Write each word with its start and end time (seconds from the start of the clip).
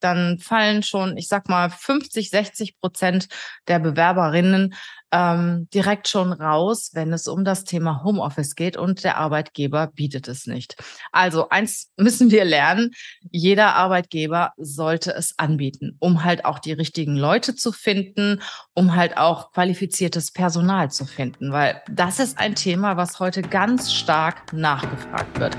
dann 0.00 0.38
fallen 0.38 0.82
schon, 0.82 1.16
ich 1.16 1.28
sag 1.28 1.48
mal, 1.48 1.70
50, 1.70 2.30
60 2.30 2.80
Prozent 2.80 3.28
der 3.68 3.78
Bewerberinnen 3.78 4.74
ähm, 5.12 5.68
direkt 5.74 6.08
schon 6.08 6.32
raus, 6.32 6.90
wenn 6.94 7.12
es 7.12 7.26
um 7.26 7.44
das 7.44 7.64
Thema 7.64 8.02
Homeoffice 8.04 8.54
geht 8.54 8.76
und 8.76 9.02
der 9.04 9.16
Arbeitgeber 9.16 9.88
bietet 9.88 10.28
es 10.28 10.46
nicht. 10.46 10.76
Also 11.12 11.48
eins 11.48 11.90
müssen 11.96 12.30
wir 12.30 12.44
lernen, 12.44 12.92
jeder 13.30 13.74
Arbeitgeber 13.74 14.52
sollte 14.56 15.12
es 15.12 15.38
anbieten, 15.38 15.96
um 15.98 16.24
halt 16.24 16.44
auch 16.44 16.58
die 16.58 16.72
richtigen 16.72 17.16
Leute 17.16 17.54
zu 17.54 17.72
finden, 17.72 18.40
um 18.74 18.94
halt 18.94 19.16
auch 19.16 19.52
qualifiziertes 19.52 20.32
Personal 20.32 20.90
zu 20.90 21.06
finden, 21.06 21.52
weil 21.52 21.82
das 21.90 22.20
ist 22.20 22.38
ein 22.38 22.54
Thema, 22.54 22.96
was 22.96 23.18
heute 23.18 23.42
ganz 23.42 23.92
stark 23.92 24.52
nachgefragt 24.52 25.40
wird. 25.40 25.56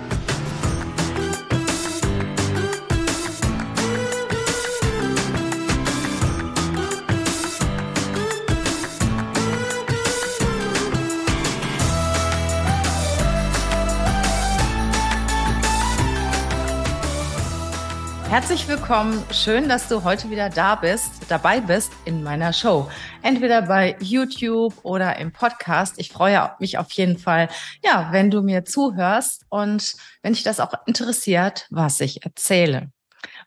Herzlich 18.31 18.65
willkommen. 18.69 19.21
Schön, 19.33 19.67
dass 19.67 19.89
du 19.89 20.05
heute 20.05 20.29
wieder 20.29 20.49
da 20.49 20.75
bist, 20.75 21.11
dabei 21.27 21.59
bist 21.59 21.91
in 22.05 22.23
meiner 22.23 22.53
Show. 22.53 22.89
Entweder 23.23 23.63
bei 23.63 23.97
YouTube 23.99 24.73
oder 24.83 25.17
im 25.17 25.33
Podcast. 25.33 25.95
Ich 25.99 26.13
freue 26.13 26.49
mich 26.57 26.77
auf 26.77 26.89
jeden 26.93 27.17
Fall, 27.17 27.49
ja, 27.83 28.07
wenn 28.13 28.31
du 28.31 28.41
mir 28.41 28.63
zuhörst 28.63 29.45
und 29.49 29.95
wenn 30.21 30.31
dich 30.31 30.43
das 30.43 30.61
auch 30.61 30.71
interessiert, 30.85 31.67
was 31.71 31.99
ich 31.99 32.23
erzähle. 32.23 32.93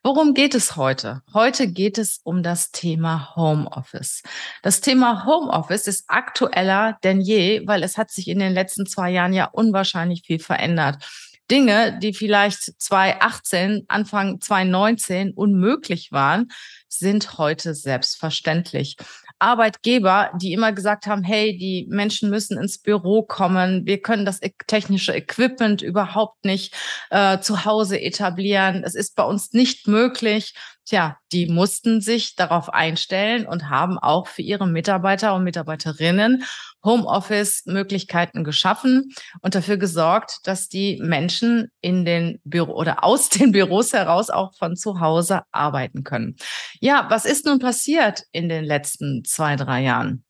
Worum 0.02 0.34
geht 0.34 0.54
es 0.54 0.76
heute? 0.76 1.22
Heute 1.32 1.66
geht 1.66 1.96
es 1.96 2.20
um 2.22 2.42
das 2.42 2.70
Thema 2.70 3.34
Homeoffice. 3.36 4.22
Das 4.60 4.82
Thema 4.82 5.24
Homeoffice 5.24 5.86
ist 5.86 6.04
aktueller 6.08 6.98
denn 7.02 7.22
je, 7.22 7.66
weil 7.66 7.82
es 7.82 7.96
hat 7.96 8.10
sich 8.10 8.28
in 8.28 8.38
den 8.38 8.52
letzten 8.52 8.84
zwei 8.84 9.10
Jahren 9.10 9.32
ja 9.32 9.46
unwahrscheinlich 9.46 10.24
viel 10.26 10.40
verändert. 10.40 11.02
Dinge, 11.50 11.98
die 12.00 12.14
vielleicht 12.14 12.80
2018, 12.80 13.84
Anfang 13.88 14.40
2019 14.40 15.32
unmöglich 15.32 16.10
waren, 16.12 16.48
sind 16.88 17.38
heute 17.38 17.74
selbstverständlich. 17.74 18.96
Arbeitgeber, 19.38 20.30
die 20.40 20.52
immer 20.52 20.72
gesagt 20.72 21.06
haben, 21.06 21.22
hey, 21.22 21.56
die 21.56 21.86
Menschen 21.90 22.30
müssen 22.30 22.56
ins 22.56 22.78
Büro 22.78 23.22
kommen, 23.22 23.84
wir 23.84 24.00
können 24.00 24.24
das 24.24 24.40
e-, 24.42 24.54
technische 24.66 25.12
Equipment 25.12 25.82
überhaupt 25.82 26.44
nicht 26.44 26.74
äh, 27.10 27.38
zu 27.40 27.64
Hause 27.64 28.00
etablieren, 28.00 28.82
es 28.84 28.94
ist 28.94 29.16
bei 29.16 29.24
uns 29.24 29.52
nicht 29.52 29.86
möglich. 29.86 30.54
Tja, 30.86 31.16
die 31.32 31.46
mussten 31.46 32.02
sich 32.02 32.36
darauf 32.36 32.68
einstellen 32.68 33.46
und 33.46 33.70
haben 33.70 33.98
auch 33.98 34.26
für 34.26 34.42
ihre 34.42 34.66
Mitarbeiter 34.66 35.34
und 35.34 35.42
Mitarbeiterinnen 35.42 36.44
Homeoffice-Möglichkeiten 36.84 38.44
geschaffen 38.44 39.14
und 39.40 39.54
dafür 39.54 39.78
gesorgt, 39.78 40.40
dass 40.44 40.68
die 40.68 41.00
Menschen 41.02 41.70
in 41.80 42.04
den 42.04 42.38
Büro 42.44 42.74
oder 42.74 43.02
aus 43.04 43.30
den 43.30 43.52
Büros 43.52 43.94
heraus 43.94 44.28
auch 44.28 44.54
von 44.56 44.76
zu 44.76 45.00
Hause 45.00 45.42
arbeiten 45.52 46.04
können. 46.04 46.36
Ja, 46.80 47.06
was 47.08 47.24
ist 47.24 47.46
nun 47.46 47.58
passiert 47.58 48.24
in 48.32 48.50
den 48.50 48.64
letzten 48.64 49.24
zwei, 49.24 49.56
drei 49.56 49.82
Jahren? 49.82 50.24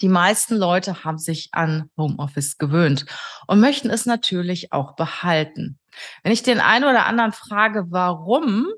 Die 0.00 0.08
meisten 0.08 0.56
Leute 0.56 1.04
haben 1.04 1.18
sich 1.18 1.48
an 1.52 1.90
Homeoffice 1.96 2.56
gewöhnt 2.56 3.04
und 3.48 3.60
möchten 3.60 3.90
es 3.90 4.06
natürlich 4.06 4.72
auch 4.72 4.94
behalten. 4.94 5.78
Wenn 6.22 6.32
ich 6.32 6.44
den 6.44 6.60
einen 6.60 6.84
oder 6.84 7.06
anderen 7.06 7.32
frage, 7.32 7.86
warum, 7.90 8.68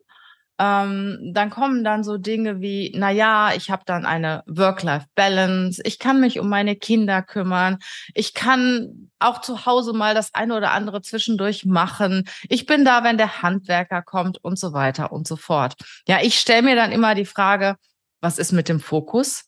ähm, 0.61 1.33
dann 1.33 1.49
kommen 1.49 1.85
dann 1.85 2.05
so 2.05 2.19
Dinge 2.19 2.61
wie, 2.61 2.93
na 2.95 3.11
ja, 3.11 3.55
ich 3.55 3.71
habe 3.71 3.83
dann 3.87 4.05
eine 4.05 4.43
Work-Life-Balance, 4.47 5.81
ich 5.87 5.99
kann 5.99 6.21
mich 6.21 6.39
um 6.39 6.51
meine 6.51 6.77
Kinder 6.77 7.23
kümmern, 7.23 7.79
ich 8.15 8.35
kann 8.35 9.11
auch 9.19 9.41
zu 9.41 9.65
Hause 9.65 9.95
mal 9.95 10.15
das 10.15 10.35
eine 10.35 10.55
oder 10.55 10.73
andere 10.73 11.01
zwischendurch 11.01 11.65
machen, 11.65 12.29
ich 12.51 12.67
bin 12.67 12.85
da, 12.85 13.05
wenn 13.05 13.17
der 13.17 13.41
Handwerker 13.41 14.03
kommt 14.03 14.37
und 14.45 14.59
so 14.59 14.75
weiter 14.75 15.13
und 15.13 15.27
so 15.27 15.37
fort. 15.37 15.77
Ja, 16.07 16.19
ich 16.21 16.39
stelle 16.39 16.63
mir 16.63 16.77
dann 16.77 16.93
immer 16.93 17.15
die 17.15 17.25
Frage, 17.25 17.77
was 18.21 18.39
ist 18.39 18.53
mit 18.53 18.69
dem 18.69 18.81
Fokus? 18.81 19.47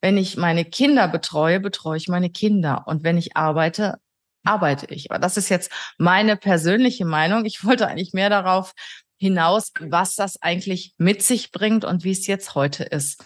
Wenn 0.00 0.16
ich 0.16 0.38
meine 0.38 0.64
Kinder 0.64 1.06
betreue, 1.06 1.60
betreue 1.60 1.98
ich 1.98 2.08
meine 2.08 2.30
Kinder. 2.30 2.84
Und 2.86 3.04
wenn 3.04 3.18
ich 3.18 3.36
arbeite, 3.36 3.98
arbeite 4.44 4.86
ich. 4.86 5.10
Aber 5.10 5.18
das 5.20 5.36
ist 5.36 5.48
jetzt 5.48 5.70
meine 5.98 6.36
persönliche 6.36 7.04
Meinung. 7.04 7.44
Ich 7.44 7.64
wollte 7.64 7.86
eigentlich 7.86 8.12
mehr 8.12 8.30
darauf 8.30 8.72
hinaus, 9.22 9.72
was 9.80 10.16
das 10.16 10.42
eigentlich 10.42 10.94
mit 10.98 11.22
sich 11.22 11.52
bringt 11.52 11.84
und 11.84 12.02
wie 12.02 12.10
es 12.10 12.26
jetzt 12.26 12.56
heute 12.56 12.82
ist. 12.82 13.24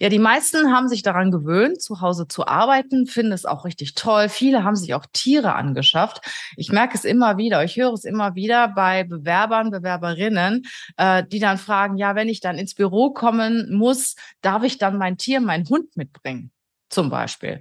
Ja, 0.00 0.08
die 0.08 0.18
meisten 0.18 0.74
haben 0.74 0.88
sich 0.88 1.02
daran 1.02 1.30
gewöhnt, 1.30 1.80
zu 1.80 2.00
Hause 2.00 2.26
zu 2.26 2.46
arbeiten, 2.46 3.06
finden 3.06 3.32
es 3.32 3.44
auch 3.44 3.64
richtig 3.64 3.94
toll. 3.94 4.28
Viele 4.28 4.64
haben 4.64 4.74
sich 4.74 4.94
auch 4.94 5.06
Tiere 5.12 5.54
angeschafft. 5.54 6.20
Ich 6.56 6.72
merke 6.72 6.96
es 6.96 7.04
immer 7.04 7.36
wieder, 7.36 7.62
ich 7.62 7.76
höre 7.76 7.92
es 7.92 8.04
immer 8.04 8.34
wieder 8.34 8.68
bei 8.68 9.04
Bewerbern, 9.04 9.70
Bewerberinnen, 9.70 10.62
äh, 10.96 11.22
die 11.30 11.38
dann 11.38 11.58
fragen, 11.58 11.96
ja, 11.96 12.16
wenn 12.16 12.28
ich 12.28 12.40
dann 12.40 12.58
ins 12.58 12.74
Büro 12.74 13.12
kommen 13.12 13.72
muss, 13.76 14.16
darf 14.40 14.64
ich 14.64 14.78
dann 14.78 14.98
mein 14.98 15.18
Tier, 15.18 15.40
meinen 15.40 15.68
Hund 15.68 15.96
mitbringen? 15.96 16.53
Zum 16.94 17.10
Beispiel. 17.10 17.60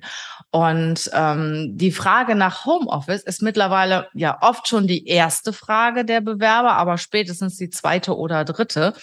Und 0.51 1.09
ähm, 1.13 1.71
die 1.73 1.91
Frage 1.91 2.35
nach 2.35 2.65
Homeoffice 2.65 3.23
ist 3.23 3.41
mittlerweile 3.41 4.07
ja 4.13 4.37
oft 4.41 4.67
schon 4.67 4.87
die 4.87 5.07
erste 5.07 5.51
Frage 5.51 6.05
der 6.05 6.21
Bewerber, 6.21 6.73
aber 6.73 6.97
spätestens 6.97 7.57
die 7.57 7.69
zweite 7.69 8.15
oder 8.17 8.45
dritte, 8.45 8.93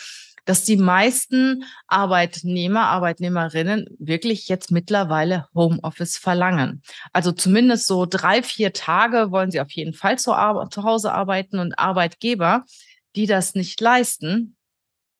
dass 0.45 0.65
die 0.65 0.77
meisten 0.77 1.65
Arbeitnehmer, 1.87 2.89
Arbeitnehmerinnen 2.89 3.87
wirklich 3.99 4.49
jetzt 4.49 4.71
mittlerweile 4.71 5.47
Homeoffice 5.55 6.17
verlangen. 6.17 6.83
Also 7.13 7.33
zumindest 7.33 7.87
so 7.87 8.07
drei, 8.07 8.43
vier 8.43 8.73
Tage 8.73 9.31
wollen 9.31 9.51
sie 9.51 9.61
auf 9.61 9.71
jeden 9.71 9.95
Fall 9.95 10.19
zu, 10.19 10.33
zu 10.71 10.83
Hause 10.83 11.13
arbeiten 11.13 11.59
und 11.59 11.79
Arbeitgeber, 11.79 12.65
die 13.17 13.27
das 13.27 13.55
nicht 13.55 13.81
leisten, 13.81 14.57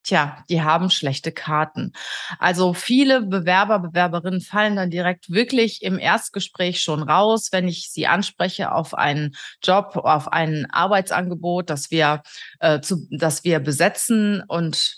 Tja, 0.03 0.45
die 0.49 0.63
haben 0.63 0.89
schlechte 0.89 1.31
Karten. 1.31 1.93
Also 2.39 2.73
viele 2.73 3.21
Bewerber, 3.23 3.79
Bewerberinnen 3.81 4.41
fallen 4.41 4.77
dann 4.77 4.91
direkt 4.91 5.31
wirklich 5.31 5.83
im 5.83 5.99
Erstgespräch 5.99 6.83
schon 6.83 7.03
raus, 7.03 7.49
wenn 7.53 7.69
ich 7.69 7.91
sie 7.91 8.07
anspreche 8.07 8.73
auf 8.73 8.95
einen 8.95 9.37
Job, 9.63 9.97
auf 9.97 10.29
ein 10.33 10.67
Arbeitsangebot, 10.71 11.69
das 11.69 11.91
wir, 11.91 12.23
äh, 12.61 12.81
zu, 12.81 13.07
das 13.11 13.45
wir 13.45 13.61
besetzen 13.61 14.43
und 14.49 14.97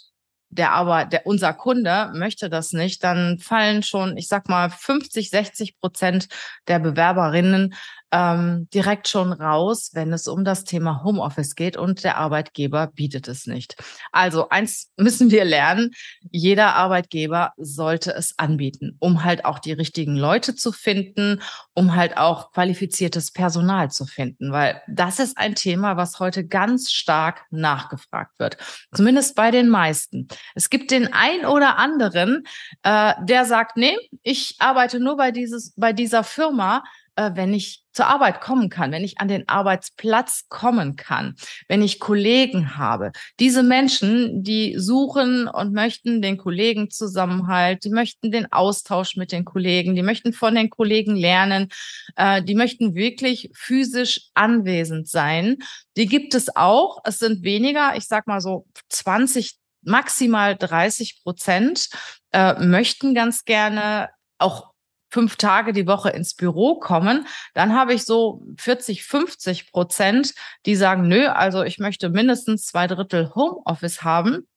der 0.51 0.73
aber, 0.73 1.07
der, 1.07 1.27
unser 1.27 1.55
Kunde 1.55 2.13
möchte 2.15 2.51
das 2.51 2.73
nicht, 2.73 3.03
dann 3.03 3.39
fallen 3.39 3.83
schon, 3.83 4.17
ich 4.19 4.29
sag 4.29 4.49
mal, 4.49 4.69
50, 4.69 5.31
60 5.31 5.81
Prozent 5.81 6.29
der 6.69 6.79
Bewerberinnen 6.79 7.75
ähm, 8.13 8.69
direkt 8.75 9.09
schon 9.09 9.33
raus, 9.33 9.91
wenn 9.95 10.13
es 10.13 10.29
um 10.29 10.45
das 10.45 10.65
Thema 10.65 11.03
Homeoffice 11.03 11.55
geht 11.55 11.79
und 11.79 12.05
der 12.05 12.19
Arbeitgeber 12.19 12.89
bietet 12.89 13.27
es 13.27 13.47
nicht. 13.47 13.77
Also 14.13 14.51
eins 14.51 14.93
müssen 14.99 15.31
wir 15.31 15.45
lernen, 15.47 15.93
jeder 16.31 16.75
Arbeitgeber 16.75 17.53
sollte 17.57 18.13
es 18.13 18.39
anbieten, 18.39 18.97
um 19.01 19.25
halt 19.25 19.47
auch 19.47 19.59
die 19.59 19.73
richtigen 19.73 20.15
Leute 20.15 20.55
zu 20.55 20.73
finden, 20.73 21.41
um 21.73 21.97
halt 21.97 22.19
auch 22.19 22.53
qualifiziertes 22.53 23.33
Personal 23.33 23.91
zu 23.91 24.05
finden, 24.05 24.53
weil 24.53 24.83
das 24.89 25.19
ist 25.19 25.39
ein 25.39 25.55
Thema, 25.55 25.97
was 25.97 26.21
heute 26.21 26.47
ganz 26.47 26.93
stark 26.93 27.47
nachgefragt 27.51 28.39
wird, 28.39 28.59
zumindest 28.95 29.35
bei 29.37 29.51
den 29.51 29.71
meisten. 29.71 30.29
Es 30.55 30.69
gibt 30.69 30.91
den 30.91 31.13
ein 31.15 31.47
oder 31.47 31.79
anderen, 31.79 32.45
äh, 32.83 33.15
der 33.23 33.47
sagt, 33.47 33.79
nee, 33.79 33.97
ich 34.23 34.57
arbeite 34.59 35.01
nur 35.01 35.17
bei 35.17 35.31
dieses, 35.31 35.73
bei 35.77 35.95
dieser 35.95 36.25
Firma, 36.25 36.83
wenn 37.17 37.53
ich 37.53 37.83
zur 37.93 38.07
Arbeit 38.07 38.41
kommen 38.41 38.71
kann, 38.71 38.93
wenn 38.93 39.05
ich 39.05 39.19
an 39.21 39.29
den 39.29 39.49
Arbeitsplatz 39.49 40.47
kommen 40.49 40.97
kann, 40.97 41.35
wenn 41.69 41.83
ich 41.83 42.01
Kollegen 42.01 42.77
habe. 42.77 43.13
Diese 43.39 43.63
Menschen, 43.63 44.43
die 44.43 44.79
suchen 44.79 45.47
und 45.47 45.73
möchten 45.73 46.23
den 46.23 46.39
Kollegenzusammenhalt, 46.39 47.85
die 47.85 47.91
möchten 47.91 48.31
den 48.31 48.51
Austausch 48.51 49.17
mit 49.17 49.31
den 49.31 49.45
Kollegen, 49.45 49.95
die 49.95 50.03
möchten 50.03 50.33
von 50.33 50.55
den 50.55 50.71
Kollegen 50.71 51.17
lernen, 51.17 51.69
äh, 52.17 52.43
die 52.43 52.55
möchten 52.55 52.95
wirklich 52.95 53.51
physisch 53.55 54.31
anwesend 54.35 55.09
sein. 55.09 55.59
Die 55.97 56.07
gibt 56.07 56.35
es 56.35 56.57
auch. 56.57 57.01
Es 57.05 57.19
sind 57.19 57.43
weniger, 57.43 57.95
ich 57.97 58.07
sag 58.07 58.27
mal 58.27 58.41
so 58.41 58.67
20, 58.89 59.57
maximal 59.83 60.57
30 60.57 61.23
Prozent 61.23 61.89
äh, 62.33 62.55
möchten 62.65 63.15
ganz 63.15 63.45
gerne 63.45 64.09
auch 64.39 64.72
fünf 65.13 65.37
Tage 65.37 65.73
die 65.75 65.87
Woche 65.87 66.11
ins 66.11 66.35
Büro 66.35 66.81
kommen, 66.81 67.27
dann 67.53 67.77
habe 67.77 67.93
ich 67.93 68.05
so 68.05 68.43
40, 68.57 69.05
50 69.05 69.71
Prozent, 69.71 70.35
die 70.65 70.75
sagen, 70.75 71.07
nö, 71.07 71.29
also 71.29 71.63
ich 71.63 71.79
möchte 71.79 72.09
mindestens 72.09 72.65
zwei 72.65 72.87
Drittel 72.87 73.35
Homeoffice 73.35 74.03
haben. 74.03 74.49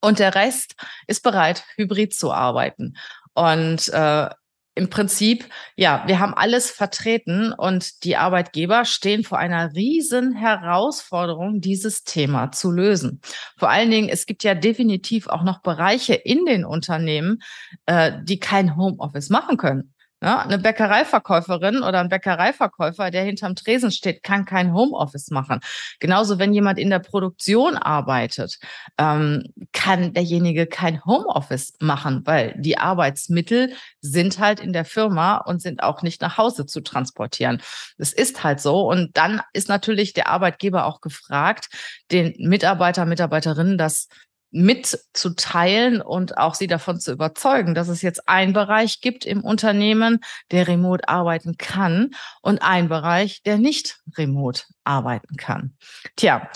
Und 0.00 0.18
der 0.18 0.34
Rest 0.34 0.74
ist 1.06 1.22
bereit, 1.22 1.64
hybrid 1.76 2.12
zu 2.14 2.32
arbeiten. 2.32 2.96
Und 3.34 3.88
äh, 3.88 4.28
im 4.76 4.90
Prinzip, 4.90 5.48
ja, 5.74 6.04
wir 6.06 6.20
haben 6.20 6.34
alles 6.34 6.70
vertreten 6.70 7.52
und 7.52 8.04
die 8.04 8.16
Arbeitgeber 8.16 8.84
stehen 8.84 9.24
vor 9.24 9.38
einer 9.38 9.74
riesen 9.74 10.34
Herausforderung, 10.34 11.62
dieses 11.62 12.04
Thema 12.04 12.52
zu 12.52 12.70
lösen. 12.70 13.22
Vor 13.56 13.70
allen 13.70 13.90
Dingen, 13.90 14.10
es 14.10 14.26
gibt 14.26 14.44
ja 14.44 14.54
definitiv 14.54 15.28
auch 15.28 15.44
noch 15.44 15.62
Bereiche 15.62 16.12
in 16.12 16.44
den 16.44 16.66
Unternehmen, 16.66 17.38
äh, 17.86 18.12
die 18.24 18.38
kein 18.38 18.76
Homeoffice 18.76 19.30
machen 19.30 19.56
können. 19.56 19.94
Ja, 20.22 20.38
eine 20.38 20.58
Bäckereiverkäuferin 20.58 21.82
oder 21.82 22.00
ein 22.00 22.08
Bäckereiverkäufer, 22.08 23.10
der 23.10 23.22
hinterm 23.22 23.54
Tresen 23.54 23.90
steht, 23.90 24.22
kann 24.22 24.46
kein 24.46 24.72
Homeoffice 24.72 25.30
machen. 25.30 25.60
Genauso, 26.00 26.38
wenn 26.38 26.54
jemand 26.54 26.78
in 26.78 26.88
der 26.88 27.00
Produktion 27.00 27.76
arbeitet, 27.76 28.58
ähm, 28.96 29.42
kann 29.72 30.14
derjenige 30.14 30.66
kein 30.66 31.04
Homeoffice 31.04 31.74
machen, 31.80 32.22
weil 32.24 32.54
die 32.56 32.78
Arbeitsmittel 32.78 33.74
sind 34.00 34.38
halt 34.38 34.58
in 34.60 34.72
der 34.72 34.86
Firma 34.86 35.36
und 35.36 35.60
sind 35.60 35.82
auch 35.82 36.00
nicht 36.00 36.22
nach 36.22 36.38
Hause 36.38 36.64
zu 36.64 36.80
transportieren. 36.80 37.60
Das 37.98 38.14
ist 38.14 38.42
halt 38.42 38.60
so. 38.60 38.88
Und 38.88 39.18
dann 39.18 39.42
ist 39.52 39.68
natürlich 39.68 40.14
der 40.14 40.28
Arbeitgeber 40.28 40.86
auch 40.86 41.02
gefragt, 41.02 41.68
den 42.10 42.34
Mitarbeiter, 42.38 43.04
Mitarbeiterinnen 43.04 43.76
das 43.76 44.08
mitzuteilen 44.56 46.00
und 46.00 46.38
auch 46.38 46.54
sie 46.54 46.66
davon 46.66 46.98
zu 46.98 47.12
überzeugen, 47.12 47.74
dass 47.74 47.88
es 47.88 48.02
jetzt 48.02 48.28
einen 48.28 48.52
Bereich 48.52 49.00
gibt 49.00 49.26
im 49.26 49.42
Unternehmen, 49.44 50.20
der 50.50 50.66
remote 50.66 51.08
arbeiten 51.08 51.56
kann 51.58 52.10
und 52.40 52.62
einen 52.62 52.88
Bereich, 52.88 53.42
der 53.42 53.58
nicht 53.58 53.98
remote 54.16 54.62
arbeiten 54.84 55.36
kann. 55.36 55.76
Tja, 56.16 56.48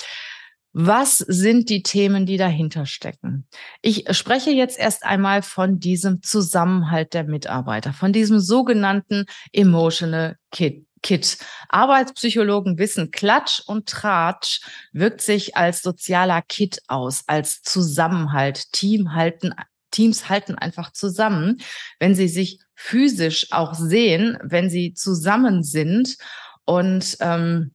was 0.73 1.19
sind 1.19 1.69
die 1.69 1.83
Themen, 1.83 2.27
die 2.27 2.37
dahinter 2.37 2.87
stecken? 2.87 3.47
Ich 3.83 4.05
spreche 4.13 4.51
jetzt 4.51 4.79
erst 4.79 5.05
einmal 5.05 5.43
von 5.43 5.81
diesem 5.81 6.23
Zusammenhalt 6.23 7.13
der 7.13 7.25
Mitarbeiter, 7.25 7.93
von 7.93 8.13
diesem 8.13 8.39
sogenannten 8.39 9.27
Emotional 9.53 10.37
Kit. 10.53 10.87
Kit. 11.03 11.39
Arbeitspsychologen 11.69 12.79
wissen, 12.79 13.11
Klatsch 13.11 13.61
und 13.67 13.89
Tratsch 13.89 14.61
wirkt 14.93 15.21
sich 15.21 15.57
als 15.57 15.83
sozialer 15.83 16.43
Kit 16.43 16.81
aus, 16.89 17.25
als 17.27 17.63
Zusammenhalt. 17.63 18.73
Team 18.73 19.15
halten, 19.15 19.55
Teams 19.91 20.29
halten 20.29 20.55
einfach 20.57 20.93
zusammen, 20.93 21.61
wenn 21.99 22.15
sie 22.15 22.29
sich 22.29 22.61
physisch 22.75 23.49
auch 23.51 23.75
sehen, 23.75 24.39
wenn 24.43 24.71
sie 24.71 24.95
zusammen 24.95 25.63
sind 25.63 26.17
und 26.65 27.17
ähm, 27.21 27.73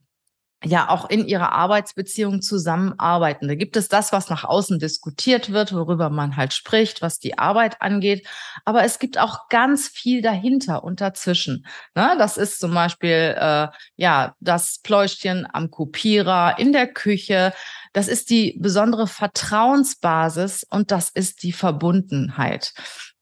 ja 0.65 0.89
auch 0.89 1.09
in 1.09 1.27
ihrer 1.27 1.51
Arbeitsbeziehung 1.51 2.41
zusammenarbeiten. 2.41 3.47
Da 3.47 3.55
gibt 3.55 3.77
es 3.77 3.87
das, 3.87 4.11
was 4.11 4.29
nach 4.29 4.43
außen 4.43 4.79
diskutiert 4.79 5.51
wird, 5.51 5.73
worüber 5.73 6.09
man 6.09 6.35
halt 6.35 6.53
spricht, 6.53 7.01
was 7.01 7.19
die 7.19 7.37
Arbeit 7.37 7.81
angeht. 7.81 8.27
Aber 8.65 8.83
es 8.83 8.99
gibt 8.99 9.17
auch 9.19 9.47
ganz 9.49 9.87
viel 9.87 10.21
dahinter 10.21 10.83
und 10.83 11.01
dazwischen. 11.01 11.65
Ne? 11.93 12.15
Das 12.17 12.37
ist 12.37 12.59
zum 12.59 12.73
Beispiel 12.73 13.35
äh, 13.37 13.67
ja 13.95 14.35
das 14.39 14.79
Pläuschchen 14.81 15.47
am 15.51 15.69
Kopierer 15.69 16.57
in 16.57 16.73
der 16.73 16.87
Küche. 16.87 17.53
Das 17.93 18.07
ist 18.07 18.29
die 18.29 18.57
besondere 18.59 19.07
Vertrauensbasis 19.07 20.65
und 20.69 20.91
das 20.91 21.09
ist 21.09 21.43
die 21.43 21.53
Verbundenheit 21.53 22.73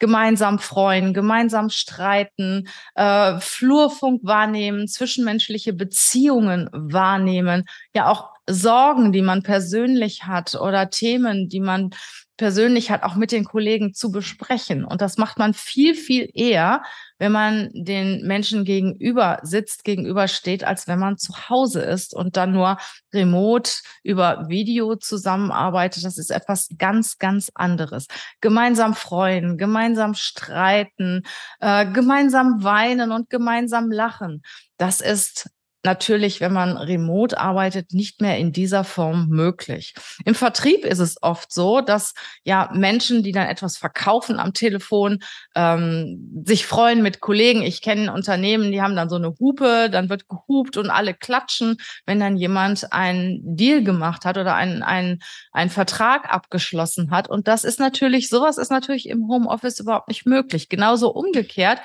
gemeinsam 0.04 0.60
freuen, 0.60 1.14
gemeinsam 1.14 1.70
streiten, 1.70 2.68
äh, 2.96 3.40
Flurfunk 3.40 4.20
wahrnehmen, 4.26 4.90
zwischenmenschliche 4.90 5.72
Beziehungen 5.72 6.70
wahrnehmen, 6.74 7.64
ja 7.96 8.10
auch 8.10 8.34
Sorgen, 8.46 9.14
die 9.14 9.22
man 9.22 9.44
persönlich 9.44 10.26
hat 10.26 10.56
oder 10.56 10.90
Themen, 10.90 11.48
die 11.48 11.62
man 11.62 11.92
persönlich 12.38 12.90
hat, 12.90 13.04
auch 13.04 13.16
mit 13.16 13.32
den 13.32 13.44
Kollegen 13.44 13.94
zu 13.94 14.12
besprechen. 14.12 14.84
Und 14.86 15.02
das 15.02 15.18
macht 15.18 15.38
man 15.38 15.54
viel, 15.54 15.94
viel 15.96 16.30
eher, 16.34 16.84
wenn 17.20 17.32
man 17.32 17.70
den 17.74 18.26
Menschen 18.26 18.66
gegenüber 18.66 19.40
sitzt, 19.44 19.84
gegenüber 19.84 20.28
steht, 20.28 20.64
als 20.64 20.88
wenn 20.88 21.00
man 21.00 21.18
zu 21.18 21.34
Hause 21.50 21.82
ist 21.82 22.14
und 22.14 22.36
dann 22.36 22.52
nur 22.52 22.78
remote 23.14 23.72
über 24.02 24.50
Video 24.50 24.96
zusammenarbeitet. 24.96 26.04
Das 26.04 26.18
ist 26.18 26.32
etwas 26.32 26.70
ganz, 26.78 27.18
ganz 27.20 27.52
anderes. 27.54 28.08
Gemeinsam 28.42 28.96
freuen, 28.96 29.58
gemeinsam 29.58 30.16
streiten, 30.16 31.22
äh, 31.60 31.86
gemeinsam 31.92 32.64
weinen 32.64 33.12
und 33.12 33.30
gemeinsam 33.30 33.92
lachen. 33.92 34.42
Das 34.78 35.02
ist 35.02 35.50
natürlich, 35.84 36.40
wenn 36.40 36.54
man 36.54 36.78
remote 36.78 37.38
arbeitet, 37.38 37.94
nicht 37.94 38.22
mehr 38.22 38.38
in 38.38 38.52
dieser 38.52 38.84
Form 38.84 39.28
möglich. 39.28 39.94
Im 40.26 40.34
Vertrieb 40.34 40.86
ist 40.86 41.00
es 41.00 41.22
oft 41.22 41.52
so, 41.52 41.82
dass 41.82 42.14
ja 42.44 42.70
Menschen, 42.74 43.22
die 43.22 43.34
dann 43.34 43.48
etwas 43.48 43.78
verkaufen 43.78 44.40
am 44.40 44.54
Telefon, 44.54 45.20
ähm, 45.56 46.44
sich 46.46 46.66
freuen 46.66 47.04
mit 47.04 47.20
Kollegen. 47.20 47.62
Ich 47.62 47.82
kenne 47.82 48.14
Unternehmen, 48.14 48.72
die 48.72 48.82
haben 48.82 48.96
dann 48.96 49.10
so 49.10 49.18
eine 49.18 49.34
Hupe, 49.40 49.90
dann 49.92 50.10
wird 50.10 50.30
gehupt 50.30 50.78
und 50.78 50.90
alle 50.90 51.14
klatschen, 51.14 51.78
wenn 52.06 52.20
dann 52.20 52.38
jemand 52.38 52.94
einen 52.94 53.40
Deal 53.56 53.84
gemacht 53.84 54.26
hat 54.26 54.38
oder 54.38 54.56
einen, 54.56 54.84
einen, 54.84 55.20
einen 55.52 55.70
Vertrag 55.70 56.34
abgeschlossen 56.34 57.12
hat. 57.12 57.30
Und 57.30 57.48
das 57.48 57.64
ist 57.64 57.80
natürlich, 57.80 58.30
sowas 58.30 58.58
ist 58.58 58.72
natürlich 58.72 59.10
im 59.10 59.28
Homeoffice 59.28 59.80
überhaupt 59.80 60.08
nicht 60.08 60.26
möglich. 60.26 60.70
Genauso 60.70 61.10
umgekehrt, 61.10 61.80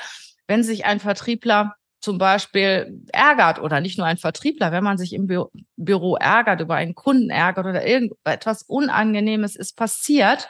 wenn 0.47 0.63
sich 0.63 0.85
ein 0.85 1.01
Vertriebler 1.01 1.75
zum 2.01 2.19
Beispiel 2.19 3.03
ärgert 3.13 3.61
oder 3.61 3.81
nicht 3.81 3.99
nur 3.99 4.07
ein 4.07 4.19
Vertriebler, 4.19 4.73
wenn 4.73 4.85
man 4.85 4.99
sich 4.99 5.13
im 5.13 5.27
Bü 5.27 5.45
Büro 5.77 6.17
ärgert, 6.17 6.61
über 6.61 6.75
einen 6.77 6.95
Kunden 6.95 7.31
ärgert 7.31 7.67
oder 7.67 7.87
irgendetwas 7.87 8.63
Unangenehmes 8.63 9.57
ist 9.57 9.77
passiert, 9.77 10.49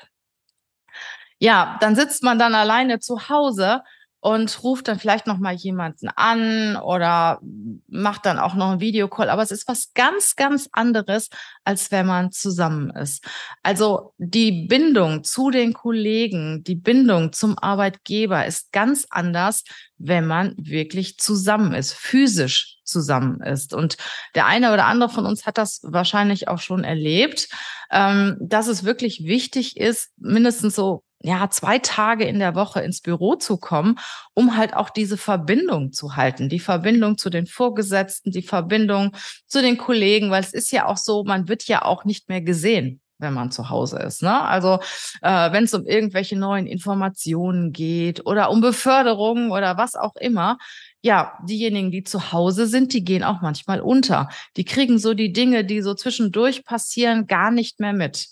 ja, 1.38 1.78
dann 1.80 1.94
sitzt 1.96 2.22
man 2.22 2.38
dann 2.38 2.54
alleine 2.54 2.98
zu 2.98 3.28
Hause 3.28 3.82
und 4.20 4.62
ruft 4.64 4.88
dann 4.88 4.98
vielleicht 4.98 5.26
noch 5.26 5.38
mal 5.38 5.54
jemanden 5.54 6.08
an 6.08 6.76
oder 6.76 7.40
macht 7.86 8.26
dann 8.26 8.38
auch 8.38 8.54
noch 8.54 8.70
einen 8.70 8.80
Videocall. 8.80 9.30
Aber 9.30 9.42
es 9.42 9.52
ist 9.52 9.68
was 9.68 9.92
ganz, 9.94 10.34
ganz 10.34 10.68
anderes, 10.72 11.28
als 11.64 11.90
wenn 11.92 12.06
man 12.06 12.32
zusammen 12.32 12.90
ist. 12.90 13.24
Also 13.62 14.14
die 14.18 14.66
Bindung 14.66 15.22
zu 15.22 15.50
den 15.50 15.72
Kollegen, 15.72 16.64
die 16.64 16.74
Bindung 16.74 17.32
zum 17.32 17.56
Arbeitgeber 17.58 18.44
ist 18.44 18.72
ganz 18.72 19.06
anders, 19.10 19.62
wenn 19.98 20.26
man 20.26 20.54
wirklich 20.56 21.18
zusammen 21.18 21.72
ist, 21.72 21.92
physisch 21.92 22.78
zusammen 22.84 23.40
ist. 23.40 23.72
Und 23.72 23.96
der 24.34 24.46
eine 24.46 24.72
oder 24.72 24.86
andere 24.86 25.10
von 25.10 25.26
uns 25.26 25.46
hat 25.46 25.58
das 25.58 25.80
wahrscheinlich 25.84 26.48
auch 26.48 26.58
schon 26.58 26.82
erlebt, 26.82 27.48
ähm, 27.90 28.36
dass 28.40 28.66
es 28.66 28.84
wirklich 28.84 29.24
wichtig 29.24 29.76
ist, 29.76 30.10
mindestens 30.16 30.74
so 30.74 31.02
ja, 31.20 31.50
zwei 31.50 31.78
Tage 31.78 32.24
in 32.24 32.38
der 32.38 32.54
Woche 32.54 32.80
ins 32.80 33.00
Büro 33.00 33.34
zu 33.34 33.56
kommen, 33.56 33.98
um 34.34 34.56
halt 34.56 34.74
auch 34.74 34.90
diese 34.90 35.16
Verbindung 35.16 35.92
zu 35.92 36.16
halten, 36.16 36.48
die 36.48 36.60
Verbindung 36.60 37.18
zu 37.18 37.28
den 37.28 37.46
Vorgesetzten, 37.46 38.30
die 38.30 38.42
Verbindung 38.42 39.16
zu 39.46 39.60
den 39.60 39.78
Kollegen, 39.78 40.30
weil 40.30 40.42
es 40.42 40.52
ist 40.54 40.70
ja 40.70 40.86
auch 40.86 40.96
so, 40.96 41.24
man 41.24 41.48
wird 41.48 41.64
ja 41.64 41.82
auch 41.84 42.04
nicht 42.04 42.28
mehr 42.28 42.40
gesehen 42.40 43.00
wenn 43.18 43.34
man 43.34 43.50
zu 43.50 43.68
Hause 43.68 43.98
ist. 43.98 44.22
Ne? 44.22 44.40
Also 44.40 44.78
äh, 45.22 45.52
wenn 45.52 45.64
es 45.64 45.74
um 45.74 45.84
irgendwelche 45.86 46.38
neuen 46.38 46.66
Informationen 46.66 47.72
geht 47.72 48.24
oder 48.26 48.50
um 48.50 48.60
Beförderungen 48.60 49.50
oder 49.50 49.76
was 49.76 49.96
auch 49.96 50.14
immer, 50.16 50.58
ja, 51.02 51.38
diejenigen, 51.44 51.90
die 51.90 52.02
zu 52.02 52.32
Hause 52.32 52.66
sind, 52.66 52.92
die 52.92 53.04
gehen 53.04 53.24
auch 53.24 53.40
manchmal 53.40 53.80
unter. 53.80 54.28
Die 54.56 54.64
kriegen 54.64 54.98
so 54.98 55.14
die 55.14 55.32
Dinge, 55.32 55.64
die 55.64 55.80
so 55.80 55.94
zwischendurch 55.94 56.64
passieren, 56.64 57.26
gar 57.26 57.50
nicht 57.50 57.80
mehr 57.80 57.92
mit. 57.92 58.28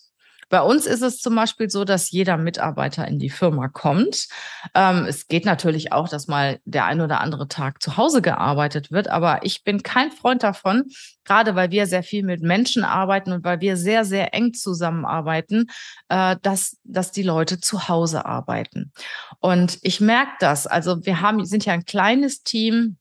Bei 0.49 0.61
uns 0.61 0.87
ist 0.87 1.03
es 1.03 1.19
zum 1.19 1.35
Beispiel 1.35 1.69
so, 1.71 1.85
dass 1.85 2.11
jeder 2.11 2.37
Mitarbeiter 2.37 3.07
in 3.09 3.19
die 3.19 3.31
Firma 3.31 3.69
kommt. 3.69 4.29
Ähm, 4.75 5.05
es 5.07 5.27
geht 5.27 5.45
natürlich 5.45 5.93
auch, 5.93 6.09
dass 6.09 6.29
mal 6.29 6.61
der 6.65 6.85
ein 6.85 7.01
oder 7.01 7.21
andere 7.21 7.49
Tag 7.49 7.83
zu 7.83 7.97
Hause 7.97 8.23
gearbeitet 8.23 8.91
wird, 8.93 9.09
aber 9.09 9.41
ich 9.43 9.65
bin 9.65 9.83
kein 9.83 10.13
Freund 10.13 10.43
davon, 10.43 10.85
gerade 11.25 11.57
weil 11.57 11.71
wir 11.71 11.87
sehr 11.87 12.03
viel 12.03 12.23
mit 12.23 12.43
Menschen 12.43 12.85
arbeiten 12.85 13.33
und 13.33 13.45
weil 13.45 13.61
wir 13.61 13.77
sehr, 13.77 14.05
sehr 14.05 14.35
eng 14.35 14.55
zusammenarbeiten, 14.55 15.67
äh, 16.09 16.37
dass, 16.43 16.77
dass 16.85 17.11
die 17.11 17.25
Leute 17.25 17.61
zu 17.61 17.89
Hause 17.89 18.25
arbeiten. 18.25 18.93
Und 19.41 19.79
ich 19.83 20.01
merke 20.01 20.33
das. 20.39 20.67
Also 20.67 21.05
wir 21.05 21.21
haben, 21.21 21.45
sind 21.45 21.65
ja 21.65 21.73
ein 21.73 21.85
kleines 21.85 22.43
Team. 22.43 22.99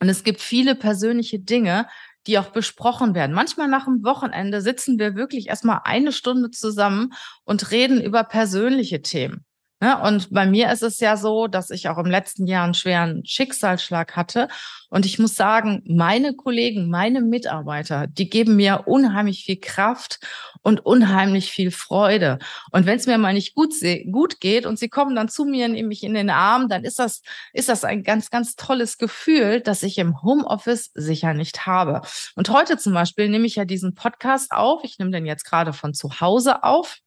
Und 0.00 0.10
es 0.10 0.24
gibt 0.24 0.42
viele 0.42 0.74
persönliche 0.74 1.38
Dinge, 1.38 1.86
die 2.26 2.38
auch 2.38 2.50
besprochen 2.50 3.14
werden. 3.14 3.34
Manchmal 3.34 3.68
nach 3.68 3.84
dem 3.84 4.04
Wochenende 4.04 4.60
sitzen 4.60 4.98
wir 4.98 5.14
wirklich 5.14 5.48
erstmal 5.48 5.80
eine 5.84 6.12
Stunde 6.12 6.50
zusammen 6.50 7.12
und 7.44 7.70
reden 7.70 8.00
über 8.02 8.24
persönliche 8.24 9.02
Themen. 9.02 9.44
Ja, 9.82 10.06
und 10.08 10.30
bei 10.30 10.46
mir 10.46 10.72
ist 10.72 10.82
es 10.82 11.00
ja 11.00 11.18
so, 11.18 11.48
dass 11.48 11.68
ich 11.68 11.90
auch 11.90 11.98
im 11.98 12.06
letzten 12.06 12.46
Jahr 12.46 12.64
einen 12.64 12.72
schweren 12.72 13.26
Schicksalsschlag 13.26 14.16
hatte. 14.16 14.48
Und 14.88 15.04
ich 15.04 15.18
muss 15.18 15.34
sagen, 15.34 15.82
meine 15.86 16.34
Kollegen, 16.34 16.88
meine 16.88 17.20
Mitarbeiter, 17.20 18.06
die 18.06 18.30
geben 18.30 18.56
mir 18.56 18.84
unheimlich 18.86 19.44
viel 19.44 19.60
Kraft 19.60 20.18
und 20.62 20.80
unheimlich 20.86 21.50
viel 21.50 21.70
Freude. 21.70 22.38
Und 22.70 22.86
wenn 22.86 22.96
es 22.96 23.06
mir 23.06 23.18
mal 23.18 23.34
nicht 23.34 23.54
gut, 23.54 23.74
gut 24.10 24.40
geht 24.40 24.64
und 24.64 24.78
sie 24.78 24.88
kommen 24.88 25.14
dann 25.14 25.28
zu 25.28 25.44
mir, 25.44 25.68
nehmen 25.68 25.88
mich 25.88 26.04
in 26.04 26.14
den 26.14 26.30
Arm, 26.30 26.70
dann 26.70 26.84
ist 26.84 26.98
das, 26.98 27.20
ist 27.52 27.68
das 27.68 27.84
ein 27.84 28.02
ganz, 28.02 28.30
ganz 28.30 28.56
tolles 28.56 28.96
Gefühl, 28.96 29.60
das 29.60 29.82
ich 29.82 29.98
im 29.98 30.22
Homeoffice 30.22 30.90
sicher 30.94 31.34
nicht 31.34 31.66
habe. 31.66 32.00
Und 32.34 32.48
heute 32.48 32.78
zum 32.78 32.94
Beispiel 32.94 33.28
nehme 33.28 33.46
ich 33.46 33.56
ja 33.56 33.66
diesen 33.66 33.94
Podcast 33.94 34.52
auf. 34.52 34.84
Ich 34.84 34.98
nehme 34.98 35.10
den 35.10 35.26
jetzt 35.26 35.44
gerade 35.44 35.74
von 35.74 35.92
zu 35.92 36.18
Hause 36.20 36.64
auf. 36.64 37.00